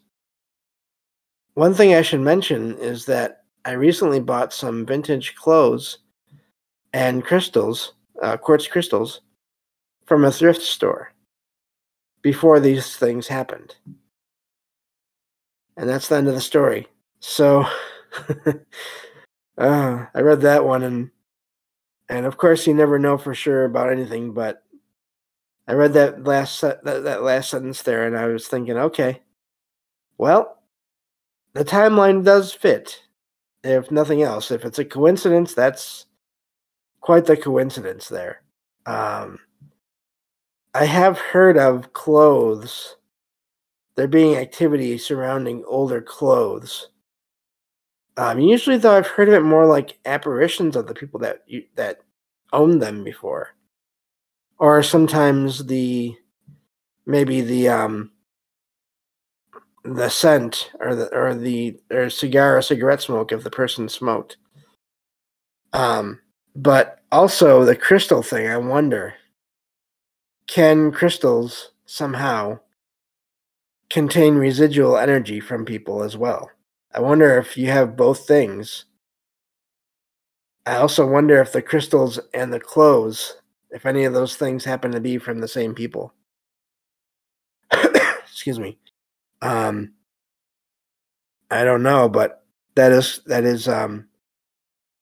One 1.56 1.74
thing 1.74 1.94
I 1.94 2.02
should 2.02 2.22
mention 2.22 2.78
is 2.78 3.06
that 3.06 3.44
I 3.66 3.72
recently 3.72 4.22
bought 4.22 4.54
some 4.54 4.86
vintage 4.86 5.36
clothes 5.36 6.00
and 6.94 7.26
crystals, 7.26 7.94
uh, 8.22 8.38
quartz 8.38 8.68
crystals, 8.68 9.22
from 10.06 10.24
a 10.24 10.32
thrift 10.32 10.62
store 10.62 11.12
before 12.22 12.60
these 12.60 12.96
things 12.96 13.28
happened. 13.28 13.76
And 15.78 15.90
that's 15.90 16.08
the 16.08 16.18
end 16.18 16.28
of 16.28 16.36
the 16.36 16.42
story. 16.42 16.88
So 17.20 17.66
uh, 19.58 20.06
I 20.14 20.22
read 20.22 20.42
that 20.42 20.66
one 20.66 20.84
and 20.84 21.12
and 22.10 22.26
of 22.26 22.38
course 22.38 22.66
you 22.66 22.74
never 22.74 22.98
know 22.98 23.18
for 23.18 23.36
sure 23.36 23.66
about 23.66 23.92
anything, 23.92 24.34
but 24.34 24.64
I 25.68 25.74
read 25.74 25.94
that 25.94 26.24
last 26.24 26.62
that, 26.62 26.84
that 26.84 27.24
last 27.24 27.52
sentence 27.52 27.84
there 27.84 28.06
and 28.06 28.18
I 28.18 28.26
was 28.26 28.48
thinking, 28.48 28.78
okay, 28.78 29.22
well, 30.18 30.58
the 31.54 31.64
timeline 31.64 32.24
does 32.24 32.54
fit. 32.54 33.04
If 33.64 33.92
nothing 33.92 34.22
else, 34.22 34.52
if 34.52 34.66
it's 34.66 34.80
a 34.80 34.86
coincidence, 34.86 35.54
that's 35.54 36.06
quite 37.02 37.26
the 37.26 37.38
coincidence 37.38 38.08
there. 38.08 38.42
Um, 38.86 39.40
I 40.74 40.86
have 40.86 41.18
heard 41.18 41.58
of 41.58 41.94
clothes. 41.94 42.96
There 43.96 44.08
being 44.08 44.36
activity 44.38 44.98
surrounding 44.98 45.64
older 45.68 46.02
clothes. 46.02 46.90
Um, 48.18 48.40
usually, 48.40 48.78
though, 48.78 48.96
I've 48.96 49.08
heard 49.08 49.30
of 49.30 49.34
it 49.34 49.42
more 49.42 49.66
like 49.66 49.98
apparitions 50.06 50.76
of 50.76 50.88
the 50.88 50.94
people 50.94 51.20
that 51.22 51.44
you, 51.48 51.64
that 51.76 52.02
owned 52.54 52.82
them 52.82 53.04
before, 53.04 53.56
or 54.58 54.84
sometimes 54.84 55.66
the 55.66 56.16
maybe 57.06 57.42
the 57.42 57.70
um 57.70 58.12
the 59.84 60.10
scent 60.10 60.72
or 60.80 60.96
the 60.96 61.14
or 61.16 61.34
the 61.34 61.80
or 61.92 62.10
cigar 62.10 62.58
or 62.58 62.62
cigarette 62.62 63.02
smoke 63.02 63.32
if 63.32 63.44
the 63.44 63.50
person 63.50 63.90
smoked. 63.90 64.38
Um, 65.74 66.20
but 66.56 67.00
also 67.12 67.64
the 67.66 67.76
crystal 67.76 68.22
thing. 68.22 68.48
I 68.48 68.58
wonder 68.58 69.14
can 70.50 70.92
crystals 70.92 71.74
somehow 71.86 72.60
contain 73.92 74.34
residual 74.34 74.98
energy 74.98 75.40
from 75.40 75.64
people 75.64 76.02
as 76.02 76.18
well? 76.18 76.50
I 76.92 77.02
wonder 77.02 77.38
if 77.38 77.56
you 77.56 77.68
have 77.68 77.96
both 77.96 78.28
things. 78.28 78.86
I 80.66 80.78
also 80.78 81.06
wonder 81.06 81.40
if 81.40 81.52
the 81.52 81.62
crystals 81.62 82.20
and 82.34 82.52
the 82.52 82.60
clothes, 82.60 83.38
if 83.70 83.86
any 83.86 84.06
of 84.06 84.14
those 84.14 84.38
things 84.38 84.66
happen 84.66 84.92
to 84.92 85.00
be 85.00 85.20
from 85.20 85.40
the 85.40 85.48
same 85.48 85.76
people. 85.76 86.16
Excuse 87.72 88.58
me. 88.58 88.80
Um, 89.44 89.94
I 91.52 91.64
don't 91.64 91.84
know, 91.84 92.10
but 92.10 92.44
that 92.74 92.92
is 92.92 93.22
that 93.28 93.44
is 93.44 93.68
um, 93.68 94.08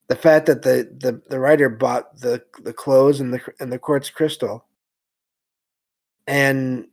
the 0.09 0.15
fact 0.15 0.47
that 0.47 0.61
the, 0.61 0.89
the, 0.99 1.21
the 1.29 1.39
writer 1.39 1.69
bought 1.69 2.19
the 2.19 2.43
the 2.63 2.73
clothes 2.73 3.21
and 3.21 3.33
the 3.33 3.41
and 3.61 3.71
the 3.71 3.79
quartz 3.79 4.09
crystal 4.09 4.67
and 6.27 6.87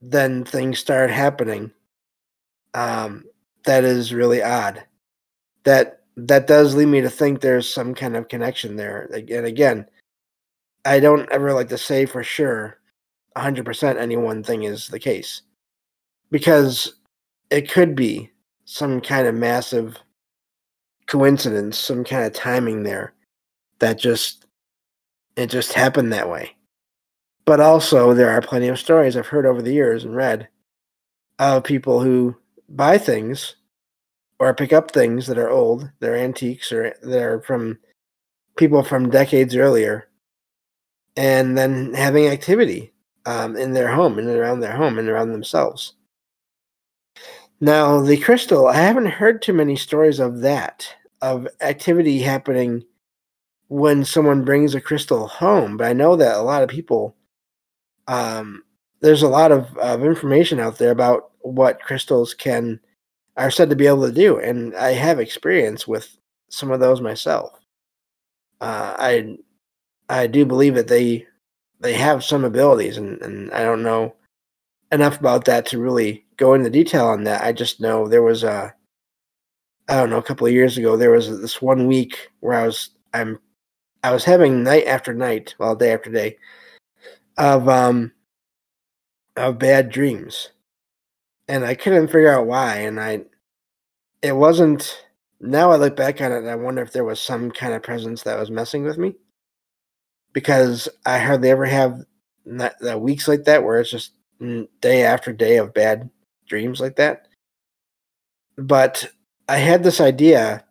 then 0.00 0.44
things 0.44 0.78
start 0.78 1.10
happening. 1.10 1.70
Um, 2.74 3.24
that 3.64 3.84
is 3.84 4.14
really 4.14 4.42
odd. 4.42 4.84
That 5.64 6.00
that 6.16 6.46
does 6.46 6.74
lead 6.74 6.86
me 6.86 7.00
to 7.00 7.10
think 7.10 7.40
there's 7.40 7.72
some 7.72 7.94
kind 7.94 8.16
of 8.16 8.28
connection 8.28 8.76
there. 8.76 9.08
And 9.12 9.46
again, 9.46 9.86
I 10.84 10.98
don't 10.98 11.30
ever 11.30 11.52
like 11.52 11.68
to 11.68 11.78
say 11.78 12.06
for 12.06 12.24
sure 12.24 12.78
100% 13.36 13.96
any 13.96 14.16
one 14.16 14.42
thing 14.42 14.64
is 14.64 14.88
the 14.88 14.98
case 14.98 15.42
because 16.30 16.94
it 17.50 17.70
could 17.70 17.94
be 17.94 18.30
some 18.64 19.00
kind 19.00 19.28
of 19.28 19.34
massive 19.34 19.96
coincidence, 21.06 21.78
some 21.78 22.04
kind 22.04 22.24
of 22.24 22.32
timing 22.32 22.82
there 22.82 23.14
that 23.78 23.98
just 23.98 24.44
it 25.36 25.46
just 25.48 25.72
happened 25.72 26.12
that 26.12 26.28
way. 26.28 26.56
But 27.48 27.60
also, 27.60 28.12
there 28.12 28.28
are 28.28 28.42
plenty 28.42 28.68
of 28.68 28.78
stories 28.78 29.16
I've 29.16 29.26
heard 29.26 29.46
over 29.46 29.62
the 29.62 29.72
years 29.72 30.04
and 30.04 30.14
read 30.14 30.48
of 31.38 31.64
people 31.64 31.98
who 31.98 32.36
buy 32.68 32.98
things 32.98 33.56
or 34.38 34.52
pick 34.52 34.74
up 34.74 34.90
things 34.90 35.26
that 35.26 35.38
are 35.38 35.48
old, 35.48 35.90
they're 35.98 36.14
antiques 36.14 36.70
or 36.70 36.94
they're 37.02 37.40
from 37.40 37.78
people 38.58 38.82
from 38.82 39.08
decades 39.08 39.56
earlier, 39.56 40.10
and 41.16 41.56
then 41.56 41.94
having 41.94 42.26
activity 42.26 42.92
um, 43.24 43.56
in 43.56 43.72
their 43.72 43.88
home 43.88 44.18
and 44.18 44.28
around 44.28 44.60
their 44.60 44.76
home 44.76 44.98
and 44.98 45.08
around 45.08 45.32
themselves. 45.32 45.94
Now, 47.60 48.02
the 48.02 48.18
crystal, 48.18 48.66
I 48.66 48.74
haven't 48.74 49.06
heard 49.06 49.40
too 49.40 49.54
many 49.54 49.74
stories 49.74 50.18
of 50.18 50.40
that, 50.40 50.86
of 51.22 51.48
activity 51.62 52.18
happening 52.18 52.84
when 53.68 54.04
someone 54.04 54.44
brings 54.44 54.74
a 54.74 54.82
crystal 54.82 55.26
home, 55.26 55.78
but 55.78 55.86
I 55.86 55.94
know 55.94 56.14
that 56.14 56.36
a 56.36 56.42
lot 56.42 56.62
of 56.62 56.68
people 56.68 57.14
um, 58.08 58.64
there's 59.00 59.22
a 59.22 59.28
lot 59.28 59.52
of, 59.52 59.76
of 59.78 60.02
information 60.02 60.58
out 60.58 60.78
there 60.78 60.90
about 60.90 61.30
what 61.42 61.80
crystals 61.80 62.34
can 62.34 62.80
are 63.36 63.50
said 63.52 63.70
to 63.70 63.76
be 63.76 63.86
able 63.86 64.04
to 64.04 64.12
do, 64.12 64.38
and 64.38 64.74
I 64.74 64.92
have 64.92 65.20
experience 65.20 65.86
with 65.86 66.18
some 66.48 66.72
of 66.72 66.80
those 66.80 67.00
myself. 67.00 67.52
Uh, 68.60 68.94
I 68.98 69.36
I 70.08 70.26
do 70.26 70.44
believe 70.44 70.74
that 70.74 70.88
they 70.88 71.26
they 71.80 71.92
have 71.92 72.24
some 72.24 72.44
abilities, 72.44 72.96
and, 72.96 73.20
and 73.22 73.52
I 73.52 73.62
don't 73.62 73.84
know 73.84 74.16
enough 74.90 75.20
about 75.20 75.44
that 75.44 75.66
to 75.66 75.78
really 75.78 76.24
go 76.36 76.54
into 76.54 76.70
detail 76.70 77.06
on 77.06 77.24
that. 77.24 77.44
I 77.44 77.52
just 77.52 77.80
know 77.80 78.08
there 78.08 78.22
was 78.22 78.42
a 78.42 78.74
I 79.88 79.94
don't 79.94 80.10
know 80.10 80.18
a 80.18 80.22
couple 80.22 80.46
of 80.46 80.52
years 80.52 80.76
ago 80.76 80.96
there 80.96 81.12
was 81.12 81.40
this 81.40 81.62
one 81.62 81.86
week 81.86 82.28
where 82.40 82.58
I 82.58 82.66
was 82.66 82.90
I'm 83.14 83.38
I 84.02 84.12
was 84.12 84.24
having 84.24 84.62
night 84.64 84.86
after 84.86 85.14
night, 85.14 85.54
well 85.58 85.76
day 85.76 85.92
after 85.92 86.10
day, 86.10 86.38
of 87.38 87.68
um 87.68 88.12
of 89.36 89.58
bad 89.58 89.90
dreams. 89.90 90.50
And 91.46 91.64
I 91.64 91.74
couldn't 91.74 92.08
figure 92.08 92.32
out 92.32 92.46
why 92.46 92.76
and 92.78 93.00
I 93.00 93.24
it 94.22 94.32
wasn't 94.32 95.04
now 95.40 95.70
I 95.70 95.76
look 95.76 95.96
back 95.96 96.20
on 96.20 96.32
it 96.32 96.38
and 96.38 96.50
I 96.50 96.56
wonder 96.56 96.82
if 96.82 96.92
there 96.92 97.04
was 97.04 97.20
some 97.20 97.50
kind 97.50 97.72
of 97.72 97.82
presence 97.82 98.22
that 98.24 98.38
was 98.38 98.50
messing 98.50 98.84
with 98.84 98.98
me. 98.98 99.14
Because 100.32 100.88
I 101.06 101.18
hardly 101.18 101.50
ever 101.50 101.64
have 101.64 102.04
that, 102.46 103.00
weeks 103.00 103.28
like 103.28 103.44
that 103.44 103.62
where 103.62 103.80
it's 103.80 103.90
just 103.90 104.12
day 104.80 105.04
after 105.04 105.32
day 105.32 105.56
of 105.56 105.74
bad 105.74 106.10
dreams 106.46 106.80
like 106.80 106.96
that. 106.96 107.28
But 108.56 109.10
I 109.48 109.56
had 109.58 109.82
this 109.82 110.00
idea 110.00 110.64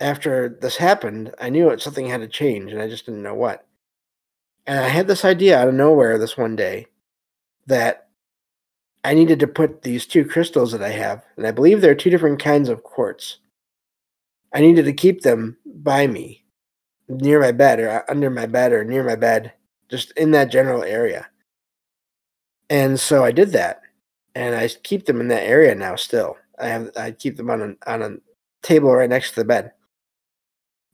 after 0.00 0.58
this 0.60 0.76
happened. 0.76 1.34
I 1.40 1.48
knew 1.48 1.70
it, 1.70 1.80
something 1.80 2.06
had 2.06 2.20
to 2.20 2.28
change 2.28 2.72
and 2.72 2.80
I 2.80 2.88
just 2.88 3.06
didn't 3.06 3.22
know 3.22 3.34
what. 3.34 3.66
And 4.66 4.78
I 4.78 4.88
had 4.88 5.08
this 5.08 5.24
idea 5.24 5.58
out 5.58 5.68
of 5.68 5.74
nowhere 5.74 6.18
this 6.18 6.36
one 6.36 6.56
day 6.56 6.86
that 7.66 8.08
I 9.04 9.14
needed 9.14 9.40
to 9.40 9.48
put 9.48 9.82
these 9.82 10.06
two 10.06 10.24
crystals 10.24 10.70
that 10.72 10.82
I 10.82 10.90
have, 10.90 11.24
and 11.36 11.46
I 11.46 11.50
believe 11.50 11.80
they're 11.80 11.94
two 11.94 12.10
different 12.10 12.40
kinds 12.40 12.68
of 12.68 12.84
quartz. 12.84 13.38
I 14.52 14.60
needed 14.60 14.84
to 14.84 14.92
keep 14.92 15.22
them 15.22 15.56
by 15.64 16.06
me, 16.06 16.44
near 17.08 17.40
my 17.40 17.52
bed, 17.52 17.80
or 17.80 18.08
under 18.08 18.30
my 18.30 18.46
bed, 18.46 18.72
or 18.72 18.84
near 18.84 19.02
my 19.02 19.16
bed, 19.16 19.52
just 19.88 20.12
in 20.12 20.30
that 20.32 20.52
general 20.52 20.84
area. 20.84 21.28
And 22.70 22.98
so 23.00 23.24
I 23.24 23.32
did 23.32 23.50
that, 23.52 23.80
and 24.36 24.54
I 24.54 24.68
keep 24.68 25.06
them 25.06 25.20
in 25.20 25.28
that 25.28 25.42
area 25.42 25.74
now. 25.74 25.96
Still, 25.96 26.36
I 26.58 26.68
have 26.68 26.90
I 26.96 27.10
keep 27.10 27.36
them 27.36 27.50
on 27.50 27.76
a, 27.86 27.90
on 27.90 28.02
a 28.02 28.16
table 28.62 28.94
right 28.94 29.10
next 29.10 29.30
to 29.30 29.36
the 29.36 29.44
bed, 29.44 29.72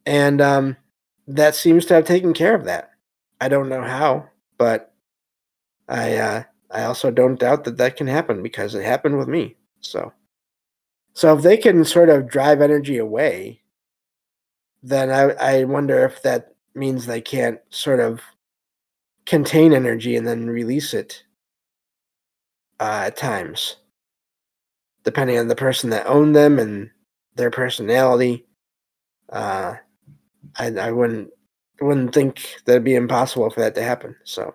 and 0.07 0.41
um, 0.41 0.77
that 1.27 1.55
seems 1.55 1.85
to 1.87 1.95
have 1.95 2.07
taken 2.07 2.33
care 2.33 2.55
of 2.55 2.65
that. 2.65 2.93
I 3.41 3.49
don't 3.49 3.69
know 3.69 3.83
how, 3.83 4.29
but 4.59 4.93
I 5.89 6.17
uh, 6.17 6.43
I 6.71 6.85
also 6.85 7.11
don't 7.11 7.39
doubt 7.39 7.65
that 7.65 7.77
that 7.79 7.97
can 7.97 8.07
happen 8.07 8.43
because 8.43 8.75
it 8.75 8.85
happened 8.85 9.19
with 9.19 9.29
me. 9.29 9.57
So, 9.81 10.13
so 11.15 11.37
if 11.37 11.43
they 11.43 11.57
can 11.57 11.85
sort 11.85 12.09
of 12.09 12.29
drive 12.29 12.61
energy 12.61 12.99
away, 12.99 13.63
then 14.83 15.11
I 15.11 15.61
I 15.61 15.65
wonder 15.65 16.05
if 16.05 16.23
that 16.23 16.55
means 16.75 17.07
they 17.07 17.21
can't 17.21 17.61
sort 17.71 18.01
of 18.01 18.21
contain 19.27 19.73
energy 19.73 20.17
and 20.17 20.27
then 20.27 20.49
release 20.49 20.95
it 20.95 21.23
uh, 22.81 23.05
at 23.07 23.17
times, 23.17 23.77
depending 25.05 25.39
on 25.39 25.49
the 25.49 25.57
person 25.57 25.91
that 25.91 26.07
owned 26.07 26.35
them 26.35 26.59
and 26.59 26.91
their 27.35 27.51
personality. 27.51 28.47
Uh, 29.31 29.75
I 30.57 30.67
I 30.67 30.91
wouldn't 30.91 31.31
wouldn't 31.81 32.15
think 32.15 32.57
that'd 32.65 32.85
be 32.85 32.95
impossible 32.95 33.49
for 33.51 33.61
that 33.61 33.75
to 33.75 33.83
happen. 33.83 34.17
So 34.25 34.55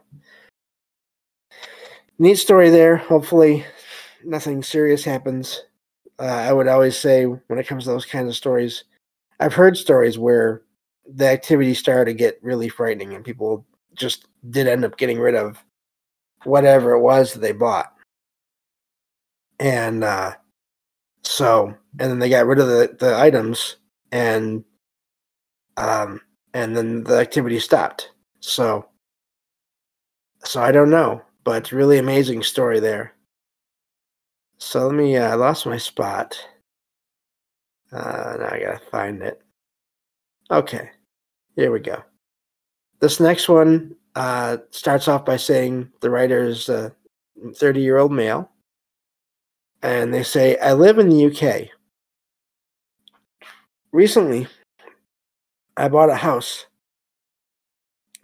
neat 2.19 2.35
story 2.35 2.69
there. 2.69 2.97
Hopefully, 2.97 3.65
nothing 4.23 4.63
serious 4.63 5.03
happens. 5.03 5.63
Uh, 6.19 6.23
I 6.23 6.53
would 6.53 6.67
always 6.67 6.97
say 6.97 7.25
when 7.25 7.59
it 7.59 7.67
comes 7.67 7.85
to 7.85 7.89
those 7.89 8.05
kinds 8.05 8.29
of 8.29 8.35
stories, 8.35 8.83
I've 9.39 9.53
heard 9.53 9.77
stories 9.77 10.17
where 10.17 10.61
the 11.05 11.27
activity 11.27 11.73
started 11.73 12.11
to 12.11 12.17
get 12.17 12.39
really 12.41 12.69
frightening 12.69 13.13
and 13.13 13.25
people 13.25 13.65
just 13.93 14.27
did 14.49 14.67
end 14.67 14.85
up 14.85 14.97
getting 14.97 15.19
rid 15.19 15.35
of 15.35 15.63
whatever 16.43 16.91
it 16.91 17.01
was 17.01 17.33
that 17.33 17.39
they 17.39 17.51
bought. 17.51 17.93
And 19.59 20.03
uh, 20.03 20.33
so, 21.23 21.75
and 21.99 22.11
then 22.11 22.19
they 22.19 22.29
got 22.29 22.45
rid 22.45 22.59
of 22.59 22.67
the, 22.67 22.95
the 22.99 23.17
items 23.17 23.77
and 24.11 24.63
um, 25.77 26.21
and 26.53 26.75
then 26.75 27.03
the 27.03 27.17
activity 27.17 27.59
stopped. 27.59 28.11
So, 28.39 28.85
so 30.43 30.61
I 30.61 30.71
don't 30.71 30.89
know, 30.89 31.21
but 31.43 31.71
really 31.71 31.97
amazing 31.97 32.43
story 32.43 32.79
there. 32.79 33.13
So 34.57 34.87
let 34.87 34.95
me. 34.95 35.17
Uh, 35.17 35.29
I 35.29 35.33
lost 35.35 35.65
my 35.65 35.77
spot. 35.77 36.37
Uh, 37.91 38.37
now 38.39 38.49
I 38.51 38.59
gotta 38.59 38.81
find 38.91 39.21
it. 39.21 39.41
Okay, 40.49 40.89
here 41.55 41.71
we 41.71 41.79
go. 41.79 42.03
This 42.99 43.19
next 43.19 43.49
one 43.49 43.95
uh, 44.15 44.57
starts 44.71 45.07
off 45.07 45.25
by 45.25 45.37
saying 45.37 45.91
the 46.01 46.09
writer 46.09 46.43
is 46.43 46.69
a 46.69 46.95
30 47.55 47.81
year 47.81 47.97
old 47.97 48.11
male. 48.11 48.49
And 49.81 50.13
they 50.13 50.23
say, 50.23 50.57
I 50.59 50.73
live 50.73 50.97
in 50.97 51.09
the 51.09 51.25
UK. 51.25 51.69
Recently, 53.91 54.47
I 55.75 55.87
bought 55.87 56.11
a 56.11 56.15
house 56.15 56.67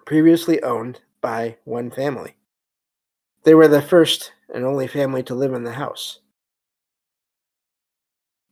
previously 0.05 0.61
owned 0.61 1.01
by 1.19 1.57
one 1.65 1.89
family. 1.89 2.35
They 3.43 3.55
were 3.55 3.67
the 3.67 3.81
first 3.81 4.33
and 4.53 4.65
only 4.65 4.85
family 4.85 5.23
to 5.23 5.33
live 5.33 5.53
in 5.53 5.63
the 5.63 5.73
house. 5.73 6.19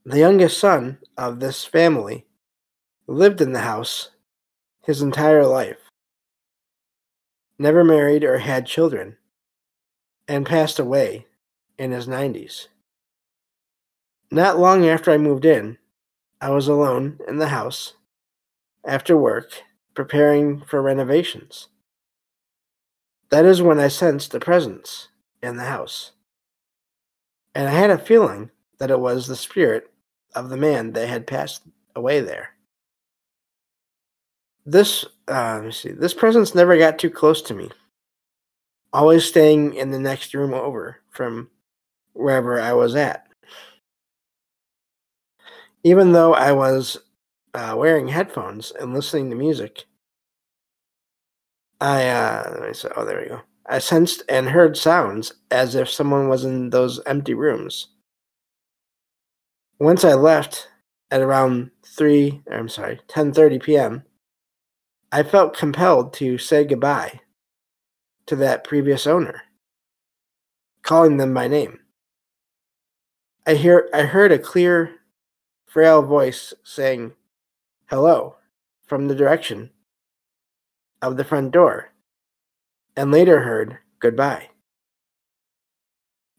The 0.03 0.17
youngest 0.17 0.57
son 0.57 0.97
of 1.15 1.39
this 1.39 1.63
family 1.63 2.25
lived 3.05 3.39
in 3.39 3.51
the 3.51 3.59
house 3.59 4.09
his 4.83 5.01
entire 5.03 5.45
life, 5.45 5.91
never 7.59 7.83
married 7.83 8.23
or 8.23 8.39
had 8.39 8.65
children, 8.65 9.17
and 10.27 10.45
passed 10.45 10.79
away 10.79 11.27
in 11.77 11.91
his 11.91 12.07
90s. 12.07 12.67
Not 14.31 14.57
long 14.57 14.87
after 14.87 15.11
I 15.11 15.17
moved 15.17 15.45
in, 15.45 15.77
I 16.41 16.49
was 16.49 16.67
alone 16.67 17.19
in 17.27 17.37
the 17.37 17.49
house 17.49 17.93
after 18.87 19.17
work 19.17 19.51
preparing 19.93 20.61
for 20.61 20.81
renovations. 20.81 21.67
That 23.29 23.45
is 23.45 23.61
when 23.61 23.79
I 23.79 23.89
sensed 23.89 24.33
a 24.33 24.39
presence 24.39 25.09
in 25.43 25.57
the 25.57 25.65
house. 25.65 26.13
And 27.53 27.67
I 27.67 27.71
had 27.71 27.89
a 27.89 27.97
feeling 27.97 28.49
that 28.79 28.91
it 28.91 28.99
was 28.99 29.27
the 29.27 29.35
spirit 29.35 29.91
of 30.33 30.49
the 30.49 30.57
man 30.57 30.93
that 30.93 31.09
had 31.09 31.27
passed 31.27 31.63
away 31.95 32.21
there. 32.21 32.51
This, 34.65 35.03
uh, 35.27 35.55
let 35.55 35.65
me 35.65 35.71
see, 35.71 35.91
this 35.91 36.13
presence 36.13 36.55
never 36.55 36.77
got 36.77 36.99
too 36.99 37.09
close 37.09 37.41
to 37.43 37.53
me, 37.53 37.69
always 38.93 39.25
staying 39.25 39.73
in 39.73 39.91
the 39.91 39.99
next 39.99 40.33
room 40.33 40.53
over 40.53 41.01
from 41.09 41.49
wherever 42.13 42.59
I 42.59 42.73
was 42.73 42.95
at. 42.95 43.27
Even 45.83 46.11
though 46.11 46.33
I 46.33 46.51
was 46.51 46.97
uh, 47.57 47.75
wearing 47.75 48.07
headphones 48.07 48.71
and 48.79 48.93
listening 48.93 49.31
to 49.31 49.35
music. 49.35 49.85
I 51.81 52.07
uh, 52.07 52.71
oh, 52.95 53.03
there 53.05 53.19
we 53.19 53.27
go. 53.27 53.41
I 53.65 53.79
sensed 53.79 54.23
and 54.29 54.49
heard 54.49 54.77
sounds 54.77 55.33
as 55.49 55.73
if 55.73 55.89
someone 55.89 56.29
was 56.29 56.45
in 56.45 56.69
those 56.69 57.01
empty 57.05 57.33
rooms. 57.33 57.87
Once 59.79 60.05
I 60.05 60.13
left 60.13 60.69
at 61.09 61.21
around 61.21 61.71
three, 61.83 62.41
I'm 62.51 62.69
sorry, 62.69 62.99
10:30 63.07 63.63
p.m., 63.63 64.03
I 65.11 65.23
felt 65.23 65.57
compelled 65.57 66.13
to 66.13 66.37
say 66.37 66.63
goodbye 66.63 67.21
to 68.27 68.35
that 68.35 68.63
previous 68.65 69.07
owner, 69.07 69.41
calling 70.83 71.17
them 71.17 71.33
by 71.33 71.47
name. 71.47 71.79
I 73.47 73.55
hear 73.55 73.89
I 73.93 74.03
heard 74.03 74.31
a 74.31 74.39
clear, 74.39 74.95
frail 75.65 76.03
voice 76.03 76.53
saying, 76.63 77.13
hello 77.89 78.35
from 78.85 79.07
the 79.07 79.15
direction 79.15 79.69
of 81.01 81.15
the 81.15 81.23
front 81.23 81.51
door, 81.51 81.93
and 82.97 83.13
later 83.13 83.39
heard 83.43 83.77
goodbye. 83.99 84.49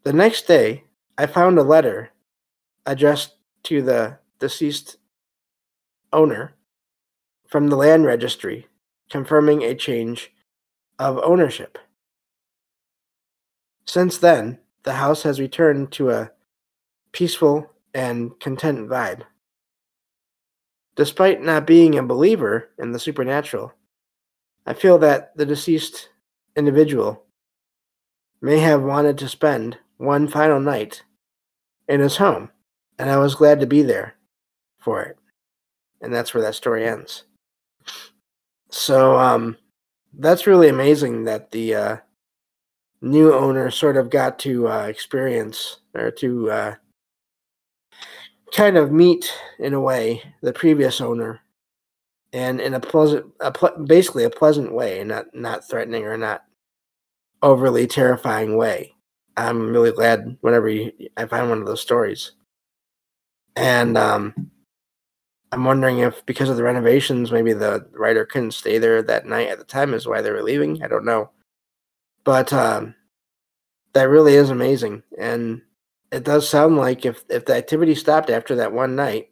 The 0.02 0.12
next 0.12 0.46
day, 0.46 0.84
I 1.16 1.24
found 1.24 1.58
a 1.58 1.62
letter 1.62 2.10
addressed 2.84 3.36
to 3.62 3.80
the 3.80 4.18
deceased 4.38 4.98
owner 6.12 6.54
from 7.46 7.68
the 7.68 7.76
land 7.76 8.04
registry 8.04 8.66
confirming 9.08 9.62
a 9.62 9.74
change 9.74 10.30
of 10.98 11.18
ownership. 11.24 11.78
Since 13.86 14.18
then, 14.18 14.58
the 14.82 14.92
house 14.92 15.22
has 15.22 15.40
returned 15.40 15.92
to 15.92 16.10
a 16.10 16.30
peaceful 17.12 17.72
and 17.94 18.38
content 18.38 18.86
vibe. 18.86 19.22
Despite 20.98 21.40
not 21.40 21.64
being 21.64 21.96
a 21.96 22.02
believer 22.02 22.70
in 22.76 22.90
the 22.90 22.98
supernatural, 22.98 23.72
I 24.66 24.74
feel 24.74 24.98
that 24.98 25.30
the 25.36 25.46
deceased 25.46 26.08
individual 26.56 27.22
may 28.40 28.58
have 28.58 28.82
wanted 28.82 29.16
to 29.18 29.28
spend 29.28 29.78
one 29.98 30.26
final 30.26 30.58
night 30.58 31.04
in 31.88 32.00
his 32.00 32.16
home, 32.16 32.50
and 32.98 33.08
I 33.08 33.16
was 33.18 33.36
glad 33.36 33.60
to 33.60 33.66
be 33.66 33.82
there 33.82 34.16
for 34.80 35.00
it. 35.02 35.16
And 36.00 36.12
that's 36.12 36.34
where 36.34 36.42
that 36.42 36.56
story 36.56 36.84
ends. 36.84 37.22
So, 38.68 39.16
um, 39.16 39.56
that's 40.14 40.48
really 40.48 40.68
amazing 40.68 41.22
that 41.24 41.52
the 41.52 41.74
uh, 41.76 41.96
new 43.02 43.32
owner 43.32 43.70
sort 43.70 43.96
of 43.96 44.10
got 44.10 44.40
to 44.40 44.66
uh, 44.66 44.86
experience 44.86 45.76
or 45.94 46.10
to 46.10 46.50
uh, 46.50 46.74
kind 48.52 48.76
of 48.76 48.92
meet 48.92 49.32
in 49.58 49.74
a 49.74 49.80
way 49.80 50.22
the 50.42 50.52
previous 50.52 51.00
owner 51.00 51.40
and 52.32 52.60
in 52.60 52.74
a 52.74 52.80
pleasant 52.80 53.26
a 53.40 53.50
ple- 53.50 53.84
basically 53.86 54.24
a 54.24 54.30
pleasant 54.30 54.72
way 54.72 55.02
not 55.04 55.26
not 55.34 55.68
threatening 55.68 56.04
or 56.04 56.16
not 56.16 56.44
overly 57.42 57.86
terrifying 57.86 58.56
way. 58.56 58.94
I'm 59.36 59.70
really 59.70 59.92
glad 59.92 60.36
whenever 60.40 60.68
you, 60.68 60.90
i 61.16 61.24
find 61.26 61.48
one 61.48 61.60
of 61.60 61.66
those 61.66 61.80
stories. 61.80 62.32
And 63.56 63.96
um 63.96 64.34
i'm 65.50 65.64
wondering 65.64 66.00
if 66.00 66.24
because 66.26 66.50
of 66.50 66.56
the 66.58 66.62
renovations 66.62 67.32
maybe 67.32 67.54
the 67.54 67.88
writer 67.92 68.26
couldn't 68.26 68.50
stay 68.50 68.76
there 68.76 69.00
that 69.02 69.24
night 69.24 69.48
at 69.48 69.56
the 69.58 69.64
time 69.64 69.94
is 69.94 70.06
why 70.06 70.20
they 70.20 70.30
were 70.30 70.42
leaving? 70.42 70.82
I 70.82 70.88
don't 70.88 71.04
know. 71.04 71.30
But 72.24 72.52
um 72.52 72.94
that 73.94 74.08
really 74.08 74.34
is 74.34 74.50
amazing. 74.50 75.02
And 75.18 75.62
it 76.10 76.24
does 76.24 76.48
sound 76.48 76.76
like 76.76 77.04
if 77.04 77.24
if 77.28 77.44
the 77.44 77.54
activity 77.54 77.94
stopped 77.94 78.30
after 78.30 78.56
that 78.56 78.72
one 78.72 78.96
night, 78.96 79.30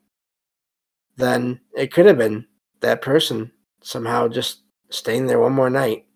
then 1.17 1.61
it 1.77 1.93
could 1.93 2.07
have 2.07 2.19
been 2.19 2.47
that 2.81 3.03
person 3.03 3.51
somehow 3.83 4.29
just 4.29 4.63
staying 4.91 5.27
there 5.27 5.41
one 5.41 5.53
more 5.53 5.71
night 5.71 6.07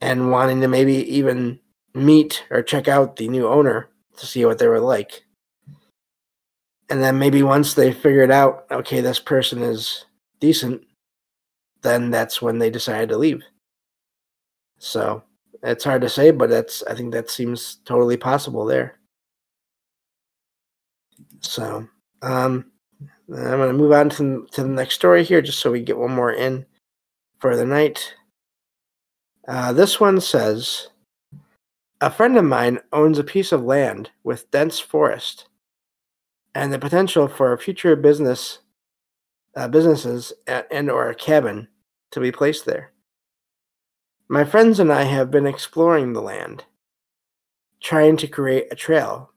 and 0.00 0.30
wanting 0.30 0.60
to 0.60 0.68
maybe 0.68 0.94
even 1.12 1.58
meet 1.94 2.44
or 2.50 2.62
check 2.62 2.88
out 2.88 3.16
the 3.16 3.28
new 3.28 3.48
owner 3.48 3.88
to 4.16 4.26
see 4.26 4.44
what 4.44 4.58
they 4.58 4.68
were 4.68 4.80
like. 4.80 5.24
And 6.88 7.02
then 7.02 7.18
maybe 7.18 7.42
once 7.42 7.74
they 7.74 7.92
figured 7.92 8.30
out, 8.30 8.66
okay, 8.70 9.00
this 9.00 9.20
person 9.20 9.62
is 9.62 10.04
decent, 10.40 10.82
then 11.82 12.10
that's 12.10 12.42
when 12.42 12.58
they 12.58 12.70
decided 12.70 13.08
to 13.10 13.16
leave. 13.16 13.42
So 14.78 15.22
it's 15.62 15.84
hard 15.84 16.02
to 16.02 16.08
say, 16.08 16.30
but 16.30 16.50
that's 16.50 16.82
I 16.84 16.94
think 16.94 17.12
that 17.12 17.30
seems 17.30 17.76
totally 17.84 18.16
possible 18.16 18.64
there. 18.64 18.99
So, 21.40 21.88
um, 22.22 22.70
I'm 23.28 23.58
going 23.58 23.68
to 23.68 23.72
move 23.72 23.92
on 23.92 24.10
to, 24.10 24.46
to 24.52 24.62
the 24.62 24.68
next 24.68 24.94
story 24.94 25.24
here, 25.24 25.40
just 25.40 25.60
so 25.60 25.70
we 25.70 25.80
get 25.80 25.98
one 25.98 26.12
more 26.12 26.32
in 26.32 26.66
for 27.38 27.56
the 27.56 27.64
night. 27.64 28.14
Uh, 29.46 29.72
this 29.72 29.98
one 30.00 30.20
says 30.20 30.88
A 32.00 32.10
friend 32.10 32.36
of 32.36 32.44
mine 32.44 32.80
owns 32.92 33.18
a 33.18 33.24
piece 33.24 33.52
of 33.52 33.62
land 33.62 34.10
with 34.24 34.50
dense 34.50 34.78
forest 34.78 35.48
and 36.54 36.72
the 36.72 36.78
potential 36.78 37.28
for 37.28 37.56
future 37.56 37.96
business 37.96 38.58
uh, 39.56 39.68
businesses 39.68 40.32
and 40.46 40.90
or 40.90 41.08
a 41.08 41.14
cabin 41.14 41.68
to 42.12 42.20
be 42.20 42.30
placed 42.30 42.64
there. 42.64 42.92
My 44.28 44.44
friends 44.44 44.78
and 44.78 44.92
I 44.92 45.04
have 45.04 45.30
been 45.30 45.46
exploring 45.46 46.12
the 46.12 46.22
land, 46.22 46.64
trying 47.82 48.16
to 48.18 48.28
create 48.28 48.68
a 48.70 48.76
trail. 48.76 49.29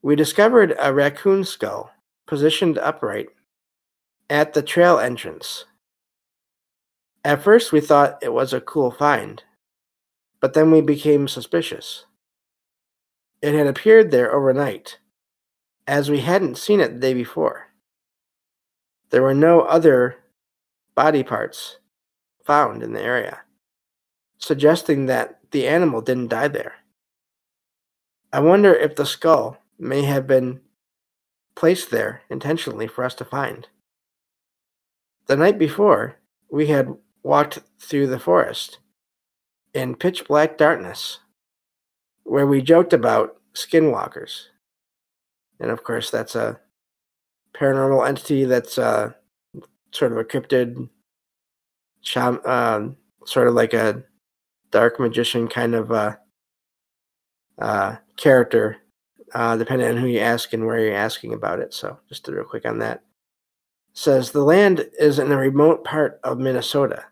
We 0.00 0.14
discovered 0.14 0.76
a 0.78 0.94
raccoon 0.94 1.44
skull 1.44 1.90
positioned 2.26 2.78
upright 2.78 3.28
at 4.30 4.52
the 4.52 4.62
trail 4.62 4.98
entrance. 4.98 5.64
At 7.24 7.42
first, 7.42 7.72
we 7.72 7.80
thought 7.80 8.22
it 8.22 8.32
was 8.32 8.52
a 8.52 8.60
cool 8.60 8.92
find, 8.92 9.42
but 10.40 10.54
then 10.54 10.70
we 10.70 10.80
became 10.80 11.26
suspicious. 11.26 12.06
It 13.42 13.54
had 13.54 13.66
appeared 13.66 14.10
there 14.10 14.32
overnight, 14.32 14.98
as 15.86 16.10
we 16.10 16.20
hadn't 16.20 16.58
seen 16.58 16.80
it 16.80 16.94
the 16.94 17.00
day 17.00 17.14
before. 17.14 17.68
There 19.10 19.22
were 19.22 19.34
no 19.34 19.62
other 19.62 20.16
body 20.94 21.24
parts 21.24 21.78
found 22.44 22.82
in 22.82 22.92
the 22.92 23.02
area, 23.02 23.40
suggesting 24.38 25.06
that 25.06 25.40
the 25.50 25.66
animal 25.66 26.02
didn't 26.02 26.28
die 26.28 26.48
there. 26.48 26.74
I 28.32 28.40
wonder 28.40 28.72
if 28.74 28.94
the 28.94 29.06
skull 29.06 29.58
may 29.78 30.02
have 30.02 30.26
been 30.26 30.60
placed 31.54 31.90
there 31.90 32.22
intentionally 32.30 32.86
for 32.86 33.04
us 33.04 33.14
to 33.14 33.24
find. 33.24 33.68
The 35.26 35.36
night 35.36 35.58
before, 35.58 36.16
we 36.50 36.68
had 36.68 36.94
walked 37.22 37.58
through 37.80 38.06
the 38.06 38.18
forest 38.18 38.78
in 39.74 39.94
pitch 39.94 40.26
black 40.26 40.56
darkness, 40.56 41.18
where 42.24 42.46
we 42.46 42.62
joked 42.62 42.92
about 42.92 43.36
skinwalkers. 43.54 44.44
And 45.60 45.70
of 45.70 45.84
course, 45.84 46.10
that's 46.10 46.34
a 46.34 46.60
paranormal 47.54 48.06
entity 48.06 48.44
that's 48.44 48.78
uh, 48.78 49.12
sort 49.90 50.12
of 50.12 50.18
a 50.18 50.24
cryptid, 50.24 50.88
uh, 52.16 52.88
sort 53.26 53.48
of 53.48 53.54
like 53.54 53.74
a 53.74 54.04
dark 54.70 55.00
magician 55.00 55.48
kind 55.48 55.74
of 55.74 55.90
uh, 55.90 56.16
uh, 57.58 57.96
character, 58.16 58.76
uh, 59.34 59.56
depending 59.56 59.88
on 59.88 59.96
who 59.96 60.06
you 60.06 60.20
ask 60.20 60.52
and 60.52 60.66
where 60.66 60.78
you're 60.78 60.94
asking 60.94 61.32
about 61.32 61.60
it. 61.60 61.74
So, 61.74 61.98
just 62.08 62.28
real 62.28 62.44
quick 62.44 62.66
on 62.66 62.78
that. 62.78 63.02
says 63.92 64.30
the 64.30 64.42
land 64.42 64.88
is 64.98 65.18
in 65.18 65.32
a 65.32 65.36
remote 65.36 65.84
part 65.84 66.20
of 66.22 66.38
Minnesota. 66.38 67.06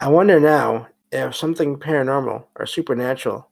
I 0.00 0.08
wonder 0.08 0.38
now 0.38 0.88
if 1.10 1.34
something 1.34 1.78
paranormal 1.78 2.44
or 2.56 2.66
supernatural 2.66 3.48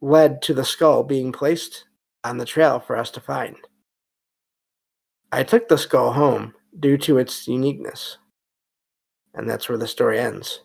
led 0.00 0.42
to 0.42 0.54
the 0.54 0.64
skull 0.64 1.02
being 1.04 1.32
placed 1.32 1.84
on 2.24 2.38
the 2.38 2.44
trail 2.44 2.80
for 2.80 2.96
us 2.96 3.10
to 3.12 3.20
find. 3.20 3.56
I 5.32 5.42
took 5.42 5.68
the 5.68 5.78
skull 5.78 6.12
home 6.12 6.54
due 6.78 6.98
to 6.98 7.18
its 7.18 7.46
uniqueness. 7.48 8.18
And 9.34 9.48
that's 9.48 9.68
where 9.68 9.78
the 9.78 9.86
story 9.86 10.18
ends. 10.18 10.60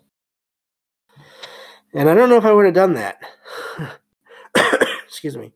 And 1.93 2.09
I 2.09 2.13
don't 2.13 2.29
know 2.29 2.37
if 2.37 2.45
I 2.45 2.53
would 2.53 2.65
have 2.65 2.73
done 2.73 2.93
that. 2.93 3.19
Excuse 5.11 5.35
me. 5.35 5.51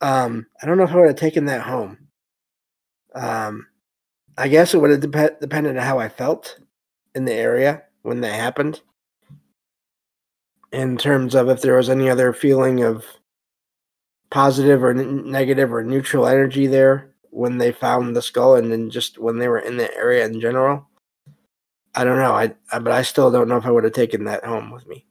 Um, 0.00 0.46
I 0.62 0.66
don't 0.66 0.78
know 0.78 0.84
if 0.84 0.92
I 0.92 0.96
would 0.96 1.08
have 1.08 1.16
taken 1.16 1.44
that 1.44 1.60
home. 1.60 1.98
Um, 3.14 3.66
I 4.38 4.48
guess 4.48 4.72
it 4.72 4.78
would 4.78 4.90
have 4.90 5.10
dep- 5.10 5.40
depended 5.40 5.76
on 5.76 5.84
how 5.84 5.98
I 5.98 6.08
felt 6.08 6.58
in 7.14 7.26
the 7.26 7.34
area 7.34 7.82
when 8.00 8.22
that 8.22 8.32
happened. 8.32 8.80
In 10.72 10.96
terms 10.96 11.34
of 11.34 11.50
if 11.50 11.60
there 11.60 11.76
was 11.76 11.90
any 11.90 12.08
other 12.08 12.32
feeling 12.32 12.82
of 12.82 13.04
positive 14.30 14.82
or 14.82 14.90
n- 14.90 15.30
negative 15.30 15.70
or 15.70 15.84
neutral 15.84 16.26
energy 16.26 16.66
there 16.66 17.10
when 17.28 17.58
they 17.58 17.72
found 17.72 18.16
the 18.16 18.22
skull 18.22 18.54
and 18.54 18.72
then 18.72 18.88
just 18.88 19.18
when 19.18 19.38
they 19.38 19.48
were 19.48 19.58
in 19.58 19.76
the 19.76 19.94
area 19.94 20.24
in 20.24 20.40
general. 20.40 20.88
I 21.94 22.04
don't 22.04 22.18
know. 22.18 22.32
I, 22.32 22.54
I 22.72 22.78
but 22.78 22.92
I 22.94 23.02
still 23.02 23.30
don't 23.30 23.48
know 23.48 23.58
if 23.58 23.66
I 23.66 23.70
would 23.70 23.84
have 23.84 23.92
taken 23.92 24.24
that 24.24 24.46
home 24.46 24.70
with 24.70 24.86
me. 24.86 25.04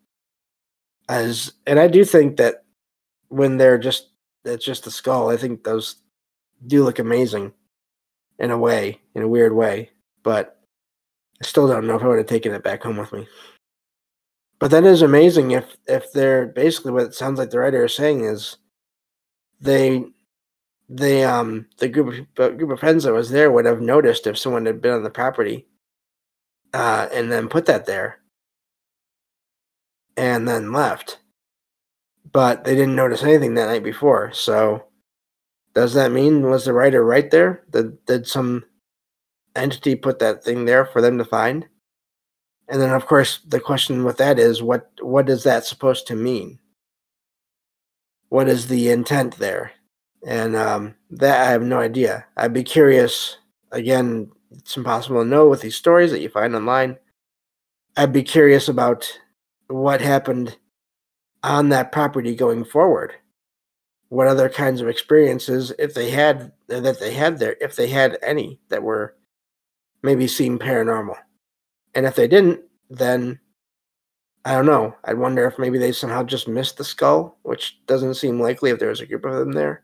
As 1.09 1.53
and 1.67 1.79
I 1.79 1.87
do 1.87 2.03
think 2.03 2.37
that 2.37 2.63
when 3.29 3.57
they're 3.57 3.77
just 3.77 4.09
it's 4.45 4.65
just 4.65 4.87
a 4.87 4.91
skull, 4.91 5.29
I 5.29 5.37
think 5.37 5.63
those 5.63 5.97
do 6.65 6.83
look 6.83 6.99
amazing 6.99 7.53
in 8.39 8.51
a 8.51 8.57
way, 8.57 8.99
in 9.15 9.23
a 9.23 9.27
weird 9.27 9.53
way. 9.53 9.91
But 10.23 10.59
I 11.41 11.45
still 11.45 11.67
don't 11.67 11.87
know 11.87 11.95
if 11.95 12.03
I 12.03 12.07
would 12.07 12.17
have 12.17 12.27
taken 12.27 12.53
it 12.53 12.63
back 12.63 12.83
home 12.83 12.97
with 12.97 13.13
me. 13.13 13.27
But 14.59 14.71
that 14.71 14.85
is 14.85 15.01
amazing 15.01 15.51
if 15.51 15.77
if 15.87 16.11
they're 16.11 16.47
basically 16.47 16.91
what 16.91 17.03
it 17.03 17.13
sounds 17.13 17.37
like 17.37 17.51
the 17.51 17.59
writer 17.59 17.85
is 17.85 17.95
saying 17.95 18.23
is 18.25 18.57
they 19.59 20.03
they 20.89 21.23
um 21.23 21.67
the 21.77 21.87
group 21.87 22.27
of 22.37 22.57
group 22.57 22.71
of 22.71 22.79
friends 22.79 23.03
that 23.03 23.13
was 23.13 23.29
there 23.29 23.51
would 23.51 23.65
have 23.65 23.81
noticed 23.81 24.25
if 24.25 24.37
someone 24.37 24.65
had 24.65 24.81
been 24.81 24.93
on 24.93 25.03
the 25.03 25.09
property 25.09 25.67
uh 26.73 27.07
and 27.11 27.31
then 27.31 27.49
put 27.49 27.65
that 27.65 27.85
there 27.85 28.19
and 30.15 30.47
then 30.47 30.71
left 30.71 31.19
but 32.31 32.63
they 32.63 32.75
didn't 32.75 32.95
notice 32.95 33.23
anything 33.23 33.53
that 33.53 33.67
night 33.67 33.83
before 33.83 34.31
so 34.33 34.83
does 35.73 35.93
that 35.93 36.11
mean 36.11 36.49
was 36.49 36.65
the 36.65 36.73
writer 36.73 37.03
right 37.03 37.31
there 37.31 37.63
did, 37.69 38.03
did 38.05 38.27
some 38.27 38.63
entity 39.55 39.95
put 39.95 40.19
that 40.19 40.43
thing 40.43 40.65
there 40.65 40.85
for 40.85 41.01
them 41.01 41.17
to 41.17 41.25
find 41.25 41.67
and 42.69 42.81
then 42.81 42.91
of 42.91 43.05
course 43.05 43.39
the 43.47 43.59
question 43.59 44.03
with 44.03 44.17
that 44.17 44.37
is 44.39 44.61
what 44.61 44.89
what 45.01 45.29
is 45.29 45.43
that 45.43 45.65
supposed 45.65 46.07
to 46.07 46.15
mean 46.15 46.59
what 48.29 48.47
is 48.47 48.67
the 48.67 48.89
intent 48.89 49.37
there? 49.37 49.71
And 50.25 50.55
um, 50.55 50.95
that 51.11 51.47
I 51.47 51.51
have 51.51 51.61
no 51.61 51.79
idea. 51.79 52.25
I'd 52.35 52.53
be 52.53 52.63
curious. 52.63 53.37
Again, 53.71 54.31
it's 54.51 54.75
impossible 54.75 55.23
to 55.23 55.29
know 55.29 55.47
with 55.47 55.61
these 55.61 55.75
stories 55.75 56.11
that 56.11 56.21
you 56.21 56.29
find 56.29 56.55
online. 56.55 56.97
I'd 57.95 58.13
be 58.13 58.23
curious 58.23 58.67
about 58.67 59.07
what 59.67 60.01
happened 60.01 60.57
on 61.47 61.69
that 61.69 61.91
property 61.91 62.35
going 62.35 62.65
forward. 62.65 63.13
What 64.09 64.27
other 64.27 64.49
kinds 64.49 64.81
of 64.81 64.87
experiences, 64.87 65.73
if 65.79 65.93
they 65.93 66.09
had 66.09 66.51
that 66.67 66.99
they 66.99 67.13
had 67.13 67.39
there, 67.39 67.55
if 67.59 67.75
they 67.75 67.87
had 67.87 68.17
any 68.21 68.59
that 68.69 68.83
were 68.83 69.15
maybe 70.03 70.27
seemed 70.27 70.59
paranormal, 70.59 71.15
and 71.95 72.05
if 72.05 72.15
they 72.15 72.27
didn't, 72.27 72.61
then 72.89 73.39
I 74.45 74.53
don't 74.53 74.65
know. 74.65 74.95
I'd 75.03 75.17
wonder 75.17 75.45
if 75.45 75.59
maybe 75.59 75.77
they 75.77 75.91
somehow 75.91 76.23
just 76.23 76.47
missed 76.47 76.77
the 76.77 76.83
skull, 76.83 77.37
which 77.43 77.79
doesn't 77.85 78.15
seem 78.15 78.39
likely 78.39 78.69
if 78.69 78.79
there 78.79 78.89
was 78.89 79.01
a 79.01 79.05
group 79.05 79.25
of 79.25 79.35
them 79.35 79.51
there. 79.51 79.83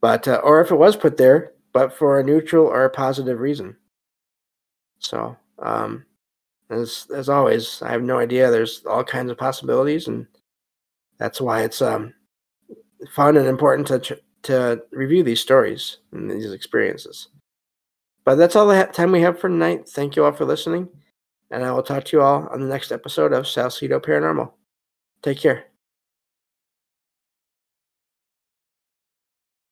But 0.00 0.28
uh, 0.28 0.40
or 0.44 0.60
if 0.60 0.70
it 0.70 0.76
was 0.76 0.96
put 0.96 1.16
there, 1.16 1.52
but 1.72 1.92
for 1.92 2.18
a 2.18 2.24
neutral 2.24 2.66
or 2.66 2.84
a 2.84 2.90
positive 2.90 3.40
reason. 3.40 3.76
So, 4.98 5.36
um, 5.58 6.04
as 6.72 7.06
as 7.14 7.28
always, 7.28 7.82
I 7.82 7.90
have 7.92 8.02
no 8.02 8.18
idea. 8.18 8.50
There's 8.50 8.84
all 8.86 9.04
kinds 9.04 9.30
of 9.30 9.38
possibilities, 9.38 10.08
and 10.08 10.26
that's 11.18 11.40
why 11.40 11.62
it's 11.62 11.82
um, 11.82 12.14
fun 13.10 13.36
and 13.36 13.46
important 13.46 13.86
to 13.88 14.18
to 14.44 14.82
review 14.90 15.22
these 15.22 15.40
stories 15.40 15.98
and 16.12 16.30
these 16.30 16.52
experiences. 16.52 17.28
But 18.24 18.36
that's 18.36 18.56
all 18.56 18.66
the 18.66 18.84
time 18.92 19.12
we 19.12 19.20
have 19.20 19.38
for 19.38 19.48
tonight. 19.48 19.88
Thank 19.88 20.16
you 20.16 20.24
all 20.24 20.32
for 20.32 20.44
listening 20.44 20.88
and 21.52 21.64
I 21.64 21.70
will 21.70 21.82
talk 21.82 22.04
to 22.04 22.16
you 22.16 22.22
all 22.22 22.48
on 22.48 22.60
the 22.60 22.66
next 22.66 22.90
episode 22.90 23.32
of 23.32 23.44
Salsido 23.44 24.00
Paranormal. 24.00 24.50
Take 25.22 25.38
care. 25.38 25.71